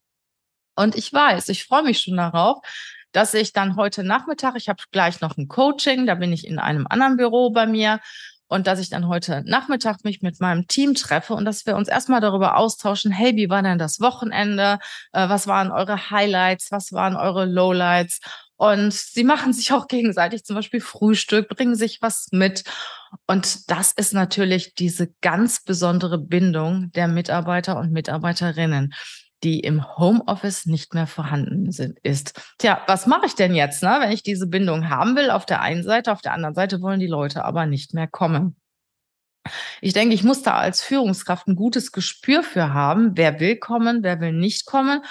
Und 0.79 0.95
ich 0.95 1.11
weiß, 1.11 1.49
ich 1.49 1.65
freue 1.65 1.83
mich 1.83 1.99
schon 1.99 2.15
darauf, 2.15 2.59
dass 3.11 3.33
ich 3.33 3.51
dann 3.51 3.75
heute 3.75 4.01
Nachmittag, 4.01 4.55
ich 4.55 4.69
habe 4.69 4.81
gleich 4.93 5.19
noch 5.19 5.35
ein 5.35 5.49
Coaching, 5.49 6.05
da 6.05 6.15
bin 6.15 6.31
ich 6.31 6.47
in 6.47 6.57
einem 6.57 6.87
anderen 6.89 7.17
Büro 7.17 7.49
bei 7.49 7.67
mir 7.67 7.99
und 8.47 8.65
dass 8.65 8.79
ich 8.79 8.89
dann 8.89 9.09
heute 9.09 9.43
Nachmittag 9.45 10.05
mich 10.05 10.21
mit 10.21 10.39
meinem 10.39 10.67
Team 10.67 10.93
treffe 10.93 11.33
und 11.33 11.43
dass 11.43 11.65
wir 11.65 11.75
uns 11.75 11.89
erstmal 11.89 12.21
darüber 12.21 12.55
austauschen, 12.55 13.11
hey, 13.11 13.35
wie 13.35 13.49
war 13.49 13.61
denn 13.61 13.77
das 13.77 13.99
Wochenende? 13.99 14.79
Äh, 15.11 15.27
was 15.27 15.47
waren 15.47 15.69
eure 15.69 16.11
Highlights? 16.11 16.71
Was 16.71 16.93
waren 16.93 17.17
eure 17.17 17.43
Lowlights? 17.43 18.21
Und 18.55 18.93
sie 18.93 19.25
machen 19.25 19.51
sich 19.51 19.73
auch 19.73 19.87
gegenseitig 19.87 20.45
zum 20.45 20.55
Beispiel 20.55 20.79
Frühstück, 20.79 21.49
bringen 21.49 21.75
sich 21.75 22.01
was 22.01 22.29
mit. 22.31 22.63
Und 23.27 23.69
das 23.69 23.91
ist 23.91 24.13
natürlich 24.13 24.75
diese 24.75 25.09
ganz 25.19 25.61
besondere 25.61 26.17
Bindung 26.19 26.89
der 26.93 27.09
Mitarbeiter 27.09 27.77
und 27.77 27.91
Mitarbeiterinnen 27.91 28.93
die 29.43 29.59
im 29.59 29.97
Homeoffice 29.97 30.65
nicht 30.65 30.93
mehr 30.93 31.07
vorhanden 31.07 31.71
sind, 31.71 31.97
ist. 32.03 32.39
Tja, 32.57 32.81
was 32.87 33.07
mache 33.07 33.25
ich 33.25 33.35
denn 33.35 33.55
jetzt, 33.55 33.83
ne, 33.83 33.97
wenn 33.99 34.11
ich 34.11 34.23
diese 34.23 34.47
Bindung 34.47 34.89
haben 34.89 35.15
will? 35.15 35.29
Auf 35.29 35.45
der 35.45 35.61
einen 35.61 35.83
Seite, 35.83 36.11
auf 36.11 36.21
der 36.21 36.33
anderen 36.33 36.55
Seite 36.55 36.81
wollen 36.81 36.99
die 36.99 37.07
Leute 37.07 37.45
aber 37.45 37.65
nicht 37.65 37.93
mehr 37.93 38.07
kommen. 38.07 38.55
Ich 39.81 39.93
denke, 39.93 40.13
ich 40.13 40.23
muss 40.23 40.43
da 40.43 40.55
als 40.57 40.81
Führungskraft 40.81 41.47
ein 41.47 41.55
gutes 41.55 41.91
Gespür 41.91 42.43
für 42.43 42.73
haben, 42.73 43.11
wer 43.15 43.39
will 43.39 43.57
kommen, 43.57 44.03
wer 44.03 44.19
will 44.19 44.33
nicht 44.33 44.65
kommen. 44.65 45.03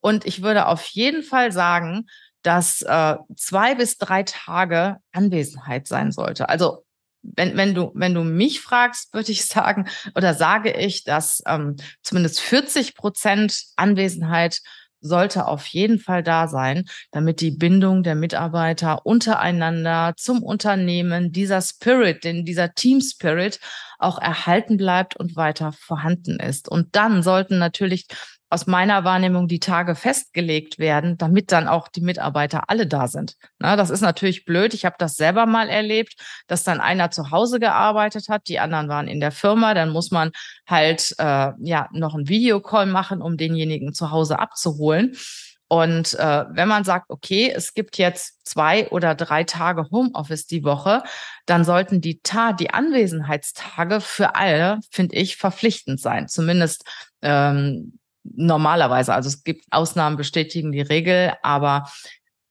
Und 0.00 0.26
ich 0.26 0.42
würde 0.42 0.66
auf 0.66 0.84
jeden 0.86 1.22
Fall 1.22 1.52
sagen, 1.52 2.06
dass 2.42 2.82
äh, 2.82 3.16
zwei 3.36 3.74
bis 3.74 3.98
drei 3.98 4.22
Tage 4.22 4.98
Anwesenheit 5.12 5.88
sein 5.88 6.12
sollte. 6.12 6.48
Also 6.48 6.85
wenn, 7.34 7.56
wenn 7.56 7.74
du, 7.74 7.90
wenn 7.94 8.14
du 8.14 8.22
mich 8.22 8.60
fragst, 8.60 9.12
würde 9.14 9.32
ich 9.32 9.44
sagen, 9.46 9.88
oder 10.14 10.34
sage 10.34 10.72
ich, 10.72 11.04
dass 11.04 11.42
ähm, 11.46 11.76
zumindest 12.02 12.40
40 12.40 12.94
Prozent 12.94 13.62
Anwesenheit 13.76 14.60
sollte 15.00 15.46
auf 15.46 15.66
jeden 15.66 15.98
Fall 15.98 16.22
da 16.22 16.48
sein, 16.48 16.84
damit 17.12 17.40
die 17.40 17.50
Bindung 17.50 18.02
der 18.02 18.14
Mitarbeiter 18.14 19.04
untereinander 19.04 20.14
zum 20.16 20.42
Unternehmen, 20.42 21.32
dieser 21.32 21.60
Spirit, 21.60 22.24
dieser 22.24 22.74
Team 22.74 23.00
Spirit 23.00 23.60
auch 23.98 24.18
erhalten 24.18 24.76
bleibt 24.76 25.16
und 25.16 25.36
weiter 25.36 25.72
vorhanden 25.72 26.38
ist. 26.40 26.68
Und 26.68 26.96
dann 26.96 27.22
sollten 27.22 27.58
natürlich 27.58 28.06
aus 28.48 28.66
meiner 28.66 29.04
Wahrnehmung 29.04 29.48
die 29.48 29.58
Tage 29.58 29.94
festgelegt 29.94 30.78
werden, 30.78 31.18
damit 31.18 31.50
dann 31.50 31.66
auch 31.66 31.88
die 31.88 32.00
Mitarbeiter 32.00 32.70
alle 32.70 32.86
da 32.86 33.08
sind. 33.08 33.36
Na, 33.58 33.74
das 33.74 33.90
ist 33.90 34.02
natürlich 34.02 34.44
blöd. 34.44 34.72
Ich 34.72 34.84
habe 34.84 34.96
das 34.98 35.16
selber 35.16 35.46
mal 35.46 35.68
erlebt, 35.68 36.14
dass 36.46 36.62
dann 36.62 36.80
einer 36.80 37.10
zu 37.10 37.30
Hause 37.32 37.58
gearbeitet 37.58 38.28
hat, 38.28 38.46
die 38.46 38.60
anderen 38.60 38.88
waren 38.88 39.08
in 39.08 39.20
der 39.20 39.32
Firma. 39.32 39.74
Dann 39.74 39.90
muss 39.90 40.10
man 40.10 40.30
halt 40.66 41.14
äh, 41.18 41.52
ja 41.58 41.88
noch 41.92 42.14
ein 42.14 42.28
Videocall 42.28 42.86
machen, 42.86 43.20
um 43.20 43.36
denjenigen 43.36 43.92
zu 43.92 44.12
Hause 44.12 44.38
abzuholen. 44.38 45.16
Und 45.68 46.14
äh, 46.14 46.44
wenn 46.50 46.68
man 46.68 46.84
sagt, 46.84 47.10
okay, 47.10 47.52
es 47.54 47.74
gibt 47.74 47.98
jetzt 47.98 48.46
zwei 48.46 48.88
oder 48.90 49.16
drei 49.16 49.42
Tage 49.42 49.88
Homeoffice 49.90 50.46
die 50.46 50.62
Woche, 50.62 51.02
dann 51.44 51.64
sollten 51.64 52.00
die 52.00 52.20
Ta 52.20 52.52
die 52.52 52.70
Anwesenheitstage 52.70 54.00
für 54.00 54.36
alle, 54.36 54.78
finde 54.92 55.16
ich, 55.16 55.36
verpflichtend 55.36 56.00
sein. 56.00 56.28
Zumindest 56.28 56.84
ähm, 57.22 57.98
normalerweise. 58.34 59.14
Also 59.14 59.28
es 59.28 59.44
gibt 59.44 59.64
Ausnahmen 59.70 60.16
bestätigen 60.16 60.72
die 60.72 60.80
Regel, 60.80 61.32
aber 61.42 61.90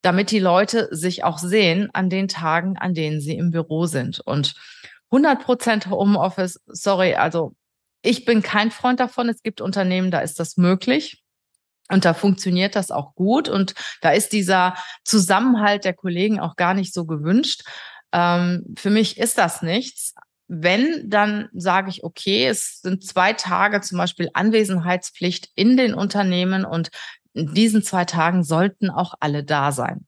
damit 0.02 0.32
die 0.32 0.40
Leute 0.40 0.88
sich 0.92 1.24
auch 1.24 1.40
sehen 1.40 1.90
an 1.94 2.10
den 2.10 2.28
Tagen, 2.28 2.78
an 2.78 2.94
denen 2.94 3.22
sie 3.22 3.36
im 3.36 3.52
Büro 3.52 3.88
sind. 3.88 4.20
Und 4.20 4.56
100 5.12 5.44
Prozent 5.44 5.90
Homeoffice, 5.90 6.62
sorry, 6.68 7.16
also 7.16 7.56
ich 8.02 8.26
bin 8.26 8.44
kein 8.44 8.70
Freund 8.70 9.00
davon. 9.00 9.30
Es 9.30 9.42
gibt 9.42 9.62
Unternehmen, 9.62 10.12
da 10.12 10.20
ist 10.20 10.40
das 10.40 10.58
möglich. 10.58 11.24
Und 11.90 12.06
da 12.06 12.14
funktioniert 12.14 12.76
das 12.76 12.92
auch 12.92 13.16
gut. 13.16 13.50
Und 13.50 13.74
da 14.02 14.12
ist 14.12 14.32
dieser 14.32 14.76
Zusammenhalt 15.04 15.86
der 15.86 15.94
Kollegen 15.94 16.40
auch 16.40 16.56
gar 16.56 16.74
nicht 16.74 16.94
so 16.94 17.06
gewünscht. 17.06 17.64
Ähm, 18.12 18.76
für 18.78 18.90
mich 18.90 19.18
ist 19.18 19.38
das 19.38 19.62
nichts. 19.62 20.14
Wenn, 20.48 21.10
dann 21.10 21.50
sage 21.54 21.90
ich, 21.90 22.04
okay, 22.04 22.48
es 22.48 22.82
sind 22.82 23.06
zwei 23.06 23.34
Tage 23.34 23.82
zum 23.82 23.98
Beispiel 23.98 24.30
Anwesenheitspflicht 24.34 25.50
in 25.56 25.76
den 25.76 25.94
Unternehmen 25.94 26.66
und 26.66 26.90
in 27.34 27.54
diesen 27.54 27.84
zwei 27.84 28.06
Tagen 28.06 28.44
sollten 28.44 28.90
auch 28.90 29.16
alle 29.20 29.44
da 29.44 29.72
sein. 29.72 30.06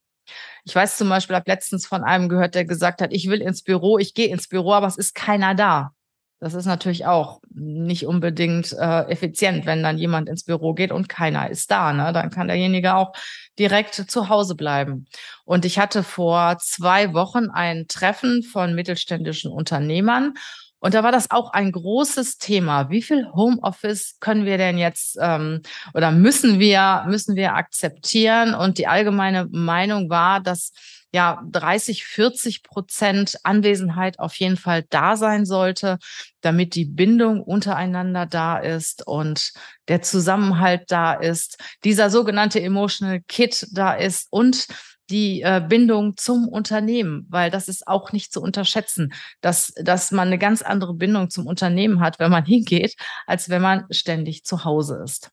Ich 0.66 0.76
weiß 0.76 0.98
zum 0.98 1.10
Beispiel, 1.10 1.36
habe 1.36 1.50
letztens 1.50 1.88
von 1.88 2.04
einem 2.04 2.30
gehört, 2.30 2.56
der 2.56 2.66
gesagt 2.66 3.02
hat, 3.02 3.14
ich 3.14 3.30
will 3.30 3.42
ins 3.42 3.64
Büro, 3.64 3.98
ich 3.98 4.14
gehe 4.14 4.28
ins 4.28 4.48
Büro, 4.48 4.74
aber 4.74 4.88
es 4.88 4.98
ist 4.98 5.16
keiner 5.16 5.56
da. 5.56 5.94
Das 6.40 6.54
ist 6.54 6.66
natürlich 6.66 7.08
auch 7.08 7.40
nicht 7.52 8.06
unbedingt 8.06 8.72
äh, 8.74 9.10
effizient, 9.10 9.66
wenn 9.66 9.82
dann 9.82 9.98
jemand 9.98 10.30
ins 10.30 10.44
Büro 10.44 10.74
geht 10.74 10.92
und 10.92 11.10
keiner 11.10 11.50
ist 11.50 11.72
da. 11.72 11.94
Ne? 11.94 12.14
Dann 12.14 12.30
kann 12.30 12.48
derjenige 12.48 12.96
auch 12.96 13.14
direkt 13.58 13.96
zu 13.96 14.30
Hause 14.30 14.54
bleiben. 14.54 15.08
Und 15.46 15.66
ich 15.66 15.80
hatte 15.80 16.04
vor 16.04 16.58
zwei 16.60 17.14
Wochen 17.14 17.50
ein 17.50 17.88
Treffen 17.88 18.44
von 18.44 18.76
mittelständischen 18.76 19.52
Unternehmern. 19.52 20.36
Und 20.80 20.94
da 20.94 21.02
war 21.04 21.12
das 21.12 21.32
auch 21.32 21.54
ein 21.54 21.72
großes 21.72 22.38
Thema. 22.38 22.92
Wie 22.92 23.02
viel 23.02 23.28
Homeoffice 23.34 24.18
können 24.20 24.46
wir 24.46 24.60
denn 24.60 24.78
jetzt 24.78 25.18
ähm, 25.20 25.62
oder 25.96 26.12
müssen 26.12 26.60
wir 26.60 27.04
müssen 27.08 27.36
wir 27.36 27.56
akzeptieren? 27.56 28.54
Und 28.54 28.78
die 28.78 28.86
allgemeine 28.86 29.48
Meinung 29.50 30.12
war, 30.12 30.40
dass 30.40 30.72
ja 31.14 31.42
30, 31.50 32.04
40 32.06 32.64
Prozent 32.64 33.38
Anwesenheit 33.44 34.20
auf 34.20 34.36
jeden 34.36 34.58
Fall 34.58 34.84
da 34.90 35.16
sein 35.16 35.46
sollte, 35.46 35.98
damit 36.42 36.76
die 36.76 36.86
Bindung 36.86 37.42
untereinander 37.42 38.26
da 38.26 38.58
ist 38.58 39.06
und 39.08 39.52
der 39.88 40.02
Zusammenhalt 40.02 40.84
da 40.90 41.14
ist, 41.14 41.58
dieser 41.84 42.10
sogenannte 42.10 42.62
Emotional 42.62 43.22
Kit 43.28 43.68
da 43.72 43.94
ist 43.94 44.28
und 44.30 44.68
die 45.10 45.42
äh, 45.42 45.64
Bindung 45.66 46.18
zum 46.18 46.50
Unternehmen, 46.50 47.26
weil 47.30 47.50
das 47.50 47.70
ist 47.70 47.88
auch 47.88 48.12
nicht 48.12 48.34
zu 48.34 48.42
unterschätzen, 48.42 49.14
dass, 49.40 49.74
dass 49.82 50.12
man 50.12 50.28
eine 50.28 50.38
ganz 50.38 50.62
andere 50.62 50.94
Bindung 50.94 51.30
zum 51.30 51.48
Unternehmen 51.48 52.02
hat, 52.02 52.20
wenn 52.20 52.32
man 52.32 52.46
hingeht, 52.46 52.96
als 53.26 53.50
wenn 53.50 53.62
man 53.62 53.86
ständig 53.92 54.44
zu 54.44 54.66
Hause 54.66 55.02
ist 55.04 55.32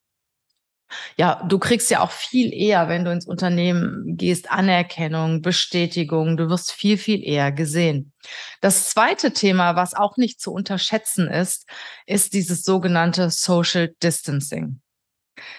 ja, 1.17 1.43
du 1.49 1.59
kriegst 1.59 1.91
ja 1.91 2.01
auch 2.01 2.11
viel 2.11 2.53
eher, 2.53 2.89
wenn 2.89 3.05
du 3.05 3.13
ins 3.13 3.27
Unternehmen 3.27 4.17
gehst, 4.17 4.51
Anerkennung, 4.51 5.43
Bestätigung. 5.43 6.37
Du 6.37 6.49
wirst 6.49 6.73
viel, 6.73 6.99
viel 6.99 7.23
eher 7.23 7.53
gesehen. 7.53 8.13
Das 8.61 8.91
zweite 8.91 9.33
Thema, 9.33 9.77
was 9.77 9.95
auch 9.95 10.17
nicht 10.17 10.41
zu 10.41 10.53
unterschätzen 10.53 11.29
ist, 11.29 11.69
ist 12.07 12.33
dieses 12.33 12.65
sogenannte 12.65 13.31
Social 13.31 13.95
Distancing. 14.03 14.81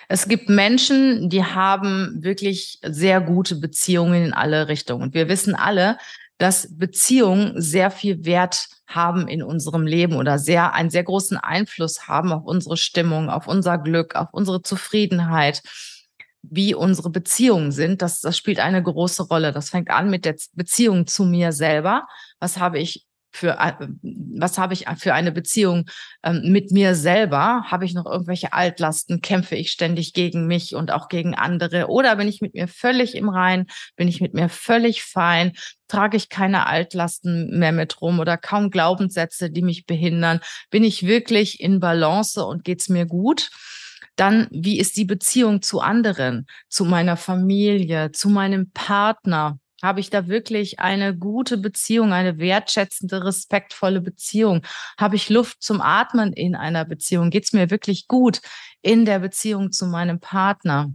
Es 0.08 0.28
gibt 0.28 0.50
Menschen, 0.50 1.30
die 1.30 1.44
haben 1.44 2.24
wirklich 2.24 2.80
sehr 2.82 3.22
gute 3.22 3.56
Beziehungen 3.56 4.26
in 4.26 4.34
alle 4.34 4.68
Richtungen. 4.68 5.04
Und 5.04 5.14
wir 5.14 5.28
wissen 5.28 5.56
alle, 5.56 5.98
dass 6.38 6.68
Beziehungen 6.78 7.62
sehr 7.62 7.92
viel 7.92 8.26
Wert 8.26 8.68
haben 8.88 9.28
in 9.28 9.42
unserem 9.42 9.88
Leben 9.88 10.16
oder 10.16 10.38
sehr, 10.38 10.74
einen 10.74 10.90
sehr 10.90 11.04
großen 11.04 11.38
Einfluss 11.38 12.08
haben 12.08 12.32
auf 12.32 12.44
unsere 12.46 12.78
Stimmung, 12.78 13.30
auf 13.30 13.48
unser 13.48 13.78
Glück, 13.78 14.16
auf 14.16 14.28
unsere 14.32 14.62
Zufriedenheit, 14.62 15.62
wie 16.42 16.76
unsere 16.76 17.10
Beziehungen 17.10 17.72
sind. 17.72 18.02
Das, 18.02 18.20
das 18.20 18.38
spielt 18.38 18.60
eine 18.60 18.84
große 18.84 19.24
Rolle. 19.24 19.52
Das 19.52 19.70
fängt 19.70 19.90
an 19.90 20.10
mit 20.10 20.26
der 20.26 20.36
Beziehung 20.54 21.08
zu 21.08 21.24
mir 21.24 21.52
selber. 21.52 22.06
Was 22.40 22.58
habe 22.58 22.80
ich 22.80 23.05
für 23.36 23.58
äh, 23.60 23.74
was 24.02 24.58
habe 24.58 24.74
ich 24.74 24.86
für 24.98 25.14
eine 25.14 25.32
Beziehung 25.32 25.90
ähm, 26.24 26.42
mit 26.46 26.72
mir 26.72 26.96
selber? 26.96 27.66
Habe 27.70 27.86
ich 27.86 27.94
noch 27.94 28.06
irgendwelche 28.06 28.54
Altlasten? 28.54 29.22
Kämpfe 29.22 29.56
ich 29.56 29.72
ständig 29.72 30.14
gegen 30.14 30.48
mich 30.48 30.76
und 30.76 30.92
auch 30.92 31.10
gegen 31.10 31.36
andere? 31.36 31.88
Oder 31.88 32.16
bin 32.16 32.28
ich 32.28 32.42
mit 32.42 32.54
mir 32.54 32.68
völlig 32.68 33.16
im 33.16 33.30
Rein? 33.30 33.68
Bin 33.96 34.08
ich 34.08 34.22
mit 34.22 34.34
mir 34.34 34.50
völlig 34.50 35.04
fein? 35.04 35.54
Trage 35.88 36.18
ich 36.18 36.30
keine 36.30 36.66
Altlasten 36.68 37.60
mehr 37.60 37.72
mit 37.72 38.02
rum 38.02 38.20
oder 38.20 38.38
kaum 38.38 38.72
Glaubenssätze, 38.72 39.52
die 39.52 39.62
mich 39.62 39.86
behindern? 39.86 40.40
Bin 40.70 40.84
ich 40.84 41.06
wirklich 41.06 41.60
in 41.60 41.80
Balance 41.80 42.44
und 42.44 42.64
geht's 42.64 42.90
mir 42.90 43.06
gut? 43.06 43.52
Dann, 44.16 44.48
wie 44.50 44.80
ist 44.80 44.96
die 44.96 45.06
Beziehung 45.06 45.62
zu 45.62 45.82
anderen, 45.82 46.48
zu 46.70 46.86
meiner 46.86 47.18
Familie, 47.18 48.12
zu 48.14 48.30
meinem 48.30 48.72
Partner? 48.72 49.60
Habe 49.84 50.00
ich 50.00 50.10
da 50.10 50.28
wirklich 50.28 50.80
eine 50.80 51.16
gute 51.16 51.58
Beziehung, 51.58 52.14
eine 52.14 52.38
wertschätzende, 52.38 53.26
respektvolle 53.26 54.02
Beziehung? 54.02 54.62
Habe 54.98 55.16
ich 55.16 55.30
Luft 55.30 55.62
zum 55.62 55.82
Atmen 55.82 56.34
in 56.34 56.56
einer 56.56 56.86
Beziehung? 56.86 57.30
Geht 57.30 57.46
es 57.46 57.54
mir 57.54 57.70
wirklich 57.70 58.08
gut 58.08 58.42
in 58.82 59.06
der 59.06 59.20
Beziehung 59.20 59.72
zu 59.72 59.86
meinem 59.86 60.20
Partner? 60.20 60.92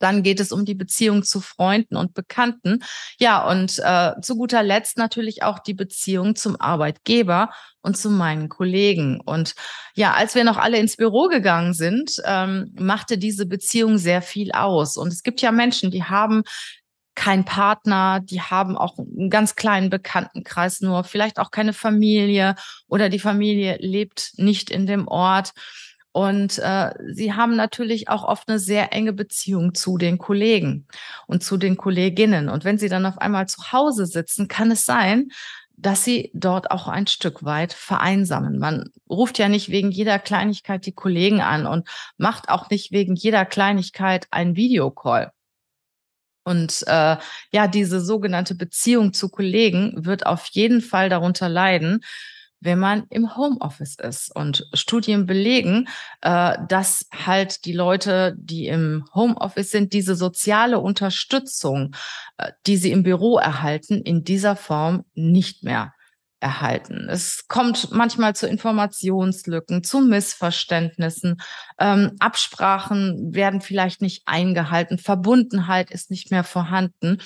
Dann 0.00 0.22
geht 0.22 0.40
es 0.40 0.50
um 0.50 0.64
die 0.64 0.74
Beziehung 0.74 1.22
zu 1.22 1.40
Freunden 1.40 1.94
und 1.96 2.14
Bekannten. 2.14 2.82
Ja, 3.18 3.46
und 3.46 3.78
äh, 3.84 4.12
zu 4.22 4.34
guter 4.34 4.62
Letzt 4.62 4.96
natürlich 4.96 5.42
auch 5.42 5.58
die 5.58 5.74
Beziehung 5.74 6.34
zum 6.34 6.58
Arbeitgeber 6.58 7.50
und 7.82 7.96
zu 7.96 8.10
meinen 8.10 8.48
Kollegen. 8.48 9.20
Und 9.20 9.54
ja, 9.94 10.14
als 10.14 10.34
wir 10.34 10.44
noch 10.44 10.56
alle 10.56 10.78
ins 10.78 10.96
Büro 10.96 11.28
gegangen 11.28 11.74
sind, 11.74 12.16
ähm, 12.24 12.74
machte 12.78 13.18
diese 13.18 13.44
Beziehung 13.44 13.98
sehr 13.98 14.22
viel 14.22 14.52
aus. 14.52 14.96
Und 14.96 15.12
es 15.12 15.22
gibt 15.22 15.42
ja 15.42 15.52
Menschen, 15.52 15.90
die 15.90 16.04
haben 16.04 16.44
kein 17.20 17.44
Partner, 17.44 18.20
die 18.20 18.40
haben 18.40 18.78
auch 18.78 18.98
einen 18.98 19.28
ganz 19.28 19.54
kleinen 19.54 19.90
Bekanntenkreis 19.90 20.80
nur, 20.80 21.04
vielleicht 21.04 21.38
auch 21.38 21.50
keine 21.50 21.74
Familie 21.74 22.54
oder 22.88 23.10
die 23.10 23.18
Familie 23.18 23.76
lebt 23.78 24.32
nicht 24.36 24.70
in 24.70 24.86
dem 24.86 25.06
Ort. 25.06 25.52
Und 26.12 26.58
äh, 26.60 26.94
sie 27.12 27.34
haben 27.34 27.56
natürlich 27.56 28.08
auch 28.08 28.24
oft 28.24 28.48
eine 28.48 28.58
sehr 28.58 28.94
enge 28.94 29.12
Beziehung 29.12 29.74
zu 29.74 29.98
den 29.98 30.16
Kollegen 30.16 30.86
und 31.26 31.44
zu 31.44 31.58
den 31.58 31.76
Kolleginnen. 31.76 32.48
Und 32.48 32.64
wenn 32.64 32.78
sie 32.78 32.88
dann 32.88 33.04
auf 33.04 33.18
einmal 33.18 33.46
zu 33.48 33.70
Hause 33.70 34.06
sitzen, 34.06 34.48
kann 34.48 34.70
es 34.70 34.86
sein, 34.86 35.28
dass 35.76 36.02
sie 36.02 36.30
dort 36.32 36.70
auch 36.70 36.88
ein 36.88 37.06
Stück 37.06 37.44
weit 37.44 37.74
vereinsamen. 37.74 38.58
Man 38.58 38.88
ruft 39.10 39.38
ja 39.38 39.50
nicht 39.50 39.68
wegen 39.68 39.90
jeder 39.90 40.18
Kleinigkeit 40.18 40.86
die 40.86 40.94
Kollegen 40.94 41.42
an 41.42 41.66
und 41.66 41.86
macht 42.16 42.48
auch 42.48 42.70
nicht 42.70 42.92
wegen 42.92 43.14
jeder 43.14 43.44
Kleinigkeit 43.44 44.26
einen 44.30 44.56
Videocall. 44.56 45.32
Und 46.44 46.84
äh, 46.86 47.16
ja, 47.52 47.68
diese 47.68 48.00
sogenannte 48.00 48.54
Beziehung 48.54 49.12
zu 49.12 49.28
Kollegen 49.28 50.04
wird 50.04 50.26
auf 50.26 50.46
jeden 50.46 50.80
Fall 50.80 51.08
darunter 51.08 51.48
leiden, 51.48 52.00
wenn 52.60 52.78
man 52.78 53.04
im 53.10 53.36
Homeoffice 53.36 53.96
ist. 53.96 54.34
Und 54.34 54.66
Studien 54.74 55.26
belegen, 55.26 55.88
äh, 56.20 56.56
dass 56.68 57.06
halt 57.12 57.64
die 57.64 57.72
Leute, 57.72 58.34
die 58.38 58.66
im 58.66 59.04
Homeoffice 59.14 59.70
sind, 59.70 59.92
diese 59.92 60.14
soziale 60.14 60.78
Unterstützung, 60.78 61.94
äh, 62.36 62.52
die 62.66 62.76
sie 62.76 62.92
im 62.92 63.02
Büro 63.02 63.38
erhalten, 63.38 64.02
in 64.02 64.24
dieser 64.24 64.56
Form 64.56 65.04
nicht 65.14 65.62
mehr 65.62 65.92
erhalten. 66.40 67.06
Es 67.08 67.46
kommt 67.48 67.90
manchmal 67.92 68.34
zu 68.34 68.46
Informationslücken, 68.46 69.84
zu 69.84 70.00
Missverständnissen. 70.00 71.40
Ähm, 71.78 72.16
Absprachen 72.18 73.34
werden 73.34 73.60
vielleicht 73.60 74.00
nicht 74.00 74.22
eingehalten. 74.26 74.98
Verbundenheit 74.98 75.90
ist 75.90 76.10
nicht 76.10 76.30
mehr 76.30 76.44
vorhanden. 76.44 77.18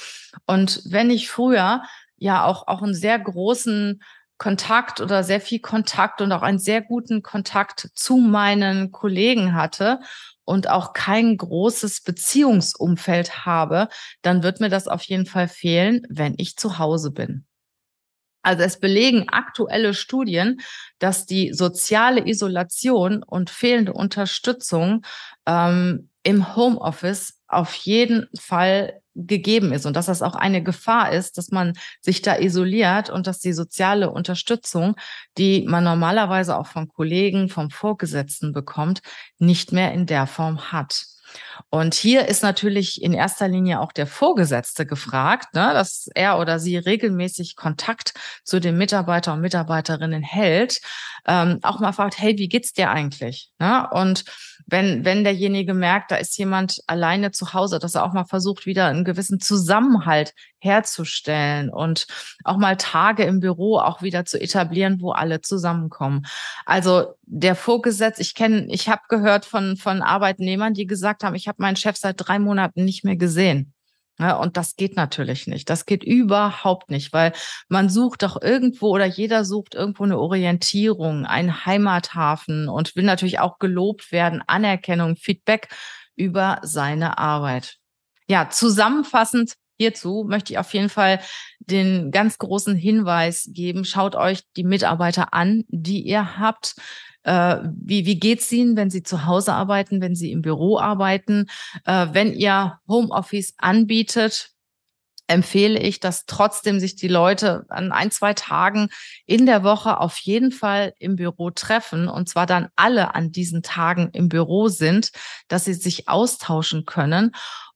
Und 0.47 0.83
wenn 0.87 1.11
ich 1.11 1.31
früher 1.31 1.83
ja 2.17 2.45
auch, 2.45 2.67
auch 2.67 2.83
einen 2.83 2.95
sehr 2.95 3.19
großen 3.19 4.03
Kontakt 4.37 5.01
oder 5.01 5.23
sehr 5.23 5.41
viel 5.41 5.61
Kontakt 5.61 6.21
und 6.21 6.33
auch 6.33 6.43
einen 6.43 6.59
sehr 6.59 6.83
guten 6.83 7.23
Kontakt 7.23 7.91
zu 7.95 8.17
meinen 8.17 8.91
Kollegen 8.91 9.55
hatte 9.55 10.01
und 10.45 10.69
auch 10.69 10.93
kein 10.93 11.37
großes 11.37 12.03
Beziehungsumfeld 12.03 13.47
habe, 13.47 13.89
dann 14.23 14.43
wird 14.43 14.61
mir 14.61 14.71
das 14.71 14.89
auf 14.89 15.03
jeden 15.03 15.27
Fall 15.27 15.47
fehlen, 15.47 16.03
wenn 16.09 16.35
ich 16.37 16.57
zu 16.57 16.79
Hause 16.79 17.13
bin. 17.13 17.47
Also 18.45 18.63
es 18.63 18.79
belegen 18.79 19.29
aktuelle 19.29 19.95
Studien, 19.95 20.61
dass 20.99 21.27
die 21.27 21.53
soziale 21.53 22.27
Isolation 22.27 23.23
und 23.23 23.51
fehlende 23.51 23.93
Unterstützung 23.93 25.05
ähm, 25.47 26.11
im 26.23 26.57
Homeoffice 26.57 27.41
auf 27.49 27.75
jeden 27.75 28.29
Fall 28.39 29.01
gegeben 29.15 29.73
ist 29.73 29.87
und 29.87 29.95
dass 29.95 30.07
das 30.07 30.23
auch 30.23 30.35
eine 30.35 30.63
Gefahr 30.63 31.13
ist, 31.13 31.39
dass 31.39 31.51
man 31.51 31.75
sich 32.01 32.21
da 32.21 32.37
isoliert 32.37 33.11
und 33.11 33.27
dass 33.27 33.39
die 33.39 33.53
soziale 33.53 34.11
Unterstützung, 34.11 34.97
die 35.39 35.65
man 35.69 35.85
normalerweise 35.85 36.57
auch 36.57 36.67
von 36.67 36.89
Kollegen, 36.89 37.49
vom 37.49 37.71
Vorgesetzten 37.71 38.53
bekommt, 38.53 39.03
nicht 39.39 39.73
mehr 39.73 39.93
in 39.93 40.07
der 40.07 40.27
Form 40.27 40.73
hat. 40.73 41.14
Und 41.71 41.95
hier 41.95 42.29
ist 42.29 42.43
natürlich 42.43 43.03
in 43.03 43.13
erster 43.13 43.49
Linie 43.49 43.81
auch 43.81 43.93
der 43.93 44.07
Vorgesetzte 44.07 44.87
gefragt, 44.87 45.55
ne, 45.55 45.73
dass 45.73 46.09
er 46.15 46.39
oder 46.39 46.59
sie 46.59 46.77
regelmäßig 46.77 47.57
Kontakt 47.57 48.15
zu 48.45 48.61
den 48.61 48.77
Mitarbeiter 48.77 49.33
und 49.33 49.41
Mitarbeiterinnen 49.41 50.23
hält, 50.23 50.81
ähm, 51.27 51.59
auch 51.63 51.81
mal 51.81 51.93
fragt, 51.93 52.19
hey, 52.19 52.37
wie 52.39 52.49
geht's 52.49 52.73
dir 52.73 52.91
eigentlich? 52.91 53.51
Ne? 53.59 53.89
Und 53.91 54.25
wenn, 54.67 55.05
wenn 55.05 55.25
derjenige 55.25 55.75
merkt, 55.75 56.11
da 56.11 56.17
ist 56.17 56.39
jemand 56.39 56.81
alleine 56.87 57.31
zu 57.31 57.53
Hause, 57.53 57.79
dass 57.79 57.95
er 57.95 58.05
auch 58.05 58.13
mal 58.13 58.25
versucht, 58.25 58.67
wieder 58.67 58.87
einen 58.87 59.05
gewissen 59.05 59.41
Zusammenhalt 59.41 60.33
herzustellen 60.59 61.71
und 61.71 62.07
auch 62.45 62.57
mal 62.57 62.77
Tage 62.77 63.25
im 63.25 63.41
Büro 63.41 63.79
auch 63.79 64.03
wieder 64.03 64.25
zu 64.25 64.41
etablieren, 64.41 65.01
wo 65.01 65.13
alle 65.13 65.41
zusammenkommen. 65.41 66.27
Also 66.65 67.15
der 67.27 67.55
Vorgesetzt, 67.55 68.21
ich 68.21 68.35
kenne, 68.35 68.67
ich 68.71 68.89
habe 68.89 69.03
gehört 69.09 69.45
von, 69.45 69.77
von 69.77 70.03
Arbeitnehmern, 70.03 70.75
die 70.75 70.87
gesagt 70.87 71.25
haben, 71.25 71.35
ich 71.35 71.49
habe 71.49 71.63
meinen 71.63 71.77
Chef 71.77 71.97
seit 71.97 72.17
drei 72.19 72.39
Monaten 72.39 72.85
nicht 72.85 73.05
mehr 73.05 73.17
gesehen. 73.17 73.73
Ja, 74.19 74.37
und 74.37 74.57
das 74.57 74.77
geht 74.77 74.95
natürlich 74.95 75.49
nicht. 75.49 75.69
Das 75.69 75.87
geht 75.87 76.05
überhaupt 76.05 76.89
nicht, 76.89 77.13
weil 77.13 77.33
man 77.69 77.89
sucht 77.89 78.23
doch 78.23 78.41
irgendwo 78.41 78.91
oder 78.91 79.07
jeder 79.07 79.45
sucht 79.45 79.75
irgendwo 79.75 80.05
eine 80.05 80.19
Orientierung, 80.19 81.27
einen 81.27 81.67
Heimathafen 81.67 82.69
und 82.69 82.95
will 82.95 83.05
natürlich 83.05 83.41
auch 83.41 83.59
gelobt 83.59 84.13
werden, 84.13 84.43
Anerkennung, 84.47 85.17
Feedback 85.17 85.69
über 86.15 86.61
seine 86.63 87.19
Arbeit. 87.19 87.79
Ja, 88.29 88.49
zusammenfassend 88.51 89.55
hierzu 89.79 90.25
möchte 90.29 90.53
ich 90.53 90.59
auf 90.59 90.73
jeden 90.73 90.89
Fall 90.89 91.21
den 91.59 92.13
ganz 92.13 92.39
großen 92.39 92.77
Hinweis 92.77 93.49
geben. 93.53 93.85
Schaut 93.85 94.15
euch 94.15 94.43
die 94.57 94.65
Mitarbeiter 94.65 95.35
an, 95.35 95.65
die 95.69 96.03
ihr 96.03 96.39
habt. 96.39 96.77
Äh, 97.25 97.59
wie, 97.77 98.07
wie 98.07 98.19
geht's 98.19 98.51
Ihnen, 98.53 98.77
wenn 98.77 98.91
Sie 98.91 99.03
zu 99.03 99.27
Hause 99.27 99.53
arbeiten, 99.53 100.01
wenn 100.01 100.15
Sie 100.15 100.31
im 100.31 100.43
Büro 100.43 100.79
arbeiten? 100.79 101.47
Äh, 101.85 102.09
wenn 102.13 102.33
ihr 102.33 102.79
Homeoffice 102.87 103.55
anbietet, 103.59 104.55
empfehle 105.27 105.79
ich, 105.81 106.01
dass 106.01 106.27
trotzdem 106.27 106.81
sich 106.81 106.97
die 106.97 107.09
Leute 107.09 107.65
an 107.69 107.93
ein, 107.93 108.11
zwei 108.11 108.35
Tagen 108.35 108.89
in 109.27 109.47
der 109.47 109.63
Woche 109.63 109.99
auf 109.99 110.19
jeden 110.19 110.53
Fall 110.53 110.93
im 110.99 111.17
Büro 111.17 111.51
treffen 111.51 112.09
und 112.09 112.29
zwar 112.29 112.47
dann 112.47 112.69
alle 112.77 113.15
an 113.15 113.33
diesen 113.33 113.63
Tagen 113.63 114.11
im 114.13 114.29
Büro 114.29 114.69
sind, 114.69 115.13
dass 115.49 115.65
sie 115.65 115.75
sich 115.75 116.09
austauschen 116.09 116.85
können 116.85 117.33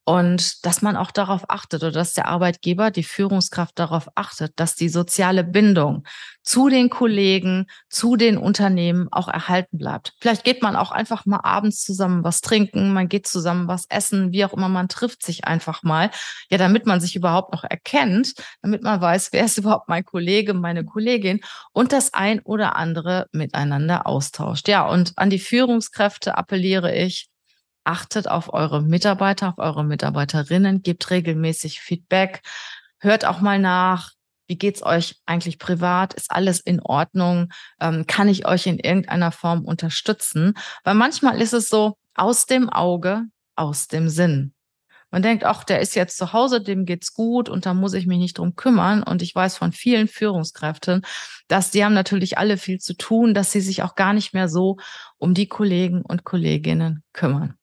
und 0.08 0.64
dass 0.64 0.80
man 0.80 0.96
auch 0.96 1.10
darauf 1.10 1.50
achtet 1.50 1.82
oder 1.82 1.92
dass 1.92 2.14
der 2.14 2.28
Arbeitgeber, 2.28 2.90
die 2.90 3.02
Führungskraft 3.02 3.78
darauf 3.78 4.08
achtet, 4.14 4.58
dass 4.58 4.74
die 4.74 4.88
soziale 4.88 5.44
Bindung 5.44 6.04
zu 6.42 6.70
den 6.70 6.88
Kollegen, 6.88 7.66
zu 7.90 8.16
den 8.16 8.38
Unternehmen 8.38 9.08
auch 9.10 9.28
erhalten 9.28 9.76
bleibt. 9.76 10.14
Vielleicht 10.18 10.44
geht 10.44 10.62
man 10.62 10.76
auch 10.76 10.92
einfach 10.92 11.26
mal 11.26 11.40
abends 11.42 11.84
zusammen 11.84 12.24
was 12.24 12.40
trinken, 12.40 12.94
man 12.94 13.10
geht 13.10 13.26
zusammen 13.26 13.68
was 13.68 13.84
essen, 13.90 14.32
wie 14.32 14.46
auch 14.46 14.54
immer, 14.54 14.70
man 14.70 14.88
trifft 14.88 15.22
sich 15.22 15.44
einfach 15.44 15.82
mal, 15.82 16.10
ja, 16.48 16.56
damit 16.56 16.86
man 16.86 17.02
sich 17.02 17.14
überhaupt 17.14 17.52
noch 17.52 17.64
erkennt, 17.64 18.32
damit 18.62 18.82
man 18.82 19.02
weiß, 19.02 19.28
wer 19.32 19.44
ist 19.44 19.58
überhaupt 19.58 19.90
mein 19.90 20.06
Kollege, 20.06 20.54
meine 20.54 20.86
Kollegin 20.86 21.40
und 21.74 21.92
das 21.92 22.14
ein 22.14 22.40
oder 22.40 22.76
andere 22.76 23.26
miteinander 23.32 24.06
austauscht. 24.06 24.68
Ja, 24.68 24.88
und 24.88 25.12
an 25.16 25.28
die 25.28 25.38
Führungskräfte 25.38 26.38
appelliere 26.38 26.96
ich, 26.96 27.28
achtet 27.88 28.28
auf 28.28 28.52
eure 28.52 28.82
Mitarbeiter, 28.82 29.48
auf 29.48 29.58
eure 29.58 29.82
Mitarbeiterinnen, 29.82 30.82
gebt 30.82 31.10
regelmäßig 31.10 31.80
Feedback, 31.80 32.42
hört 32.98 33.24
auch 33.24 33.40
mal 33.40 33.58
nach, 33.58 34.12
wie 34.46 34.58
geht's 34.58 34.82
euch 34.82 35.20
eigentlich 35.26 35.58
privat? 35.58 36.14
Ist 36.14 36.30
alles 36.30 36.60
in 36.60 36.80
Ordnung? 36.80 37.50
Ähm, 37.80 38.06
kann 38.06 38.28
ich 38.28 38.46
euch 38.46 38.66
in 38.66 38.78
irgendeiner 38.78 39.32
Form 39.32 39.64
unterstützen? 39.64 40.54
Weil 40.84 40.94
manchmal 40.94 41.40
ist 41.40 41.52
es 41.52 41.68
so 41.68 41.96
aus 42.14 42.46
dem 42.46 42.68
Auge, 42.70 43.24
aus 43.56 43.88
dem 43.88 44.08
Sinn. 44.08 44.54
Man 45.10 45.22
denkt, 45.22 45.44
ach, 45.44 45.64
der 45.64 45.80
ist 45.80 45.94
jetzt 45.94 46.18
zu 46.18 46.34
Hause, 46.34 46.60
dem 46.60 46.84
geht's 46.84 47.14
gut 47.14 47.48
und 47.48 47.64
da 47.64 47.72
muss 47.72 47.94
ich 47.94 48.06
mich 48.06 48.18
nicht 48.18 48.36
drum 48.36 48.56
kümmern. 48.56 49.02
Und 49.02 49.22
ich 49.22 49.34
weiß 49.34 49.56
von 49.56 49.72
vielen 49.72 50.08
Führungskräften, 50.08 51.02
dass 51.46 51.70
die 51.70 51.84
haben 51.84 51.94
natürlich 51.94 52.36
alle 52.36 52.58
viel 52.58 52.78
zu 52.78 52.94
tun, 52.94 53.32
dass 53.32 53.52
sie 53.52 53.62
sich 53.62 53.82
auch 53.82 53.94
gar 53.94 54.12
nicht 54.12 54.34
mehr 54.34 54.48
so 54.48 54.76
um 55.16 55.32
die 55.32 55.48
Kollegen 55.48 56.02
und 56.02 56.24
Kolleginnen 56.24 57.02
kümmern. 57.14 57.57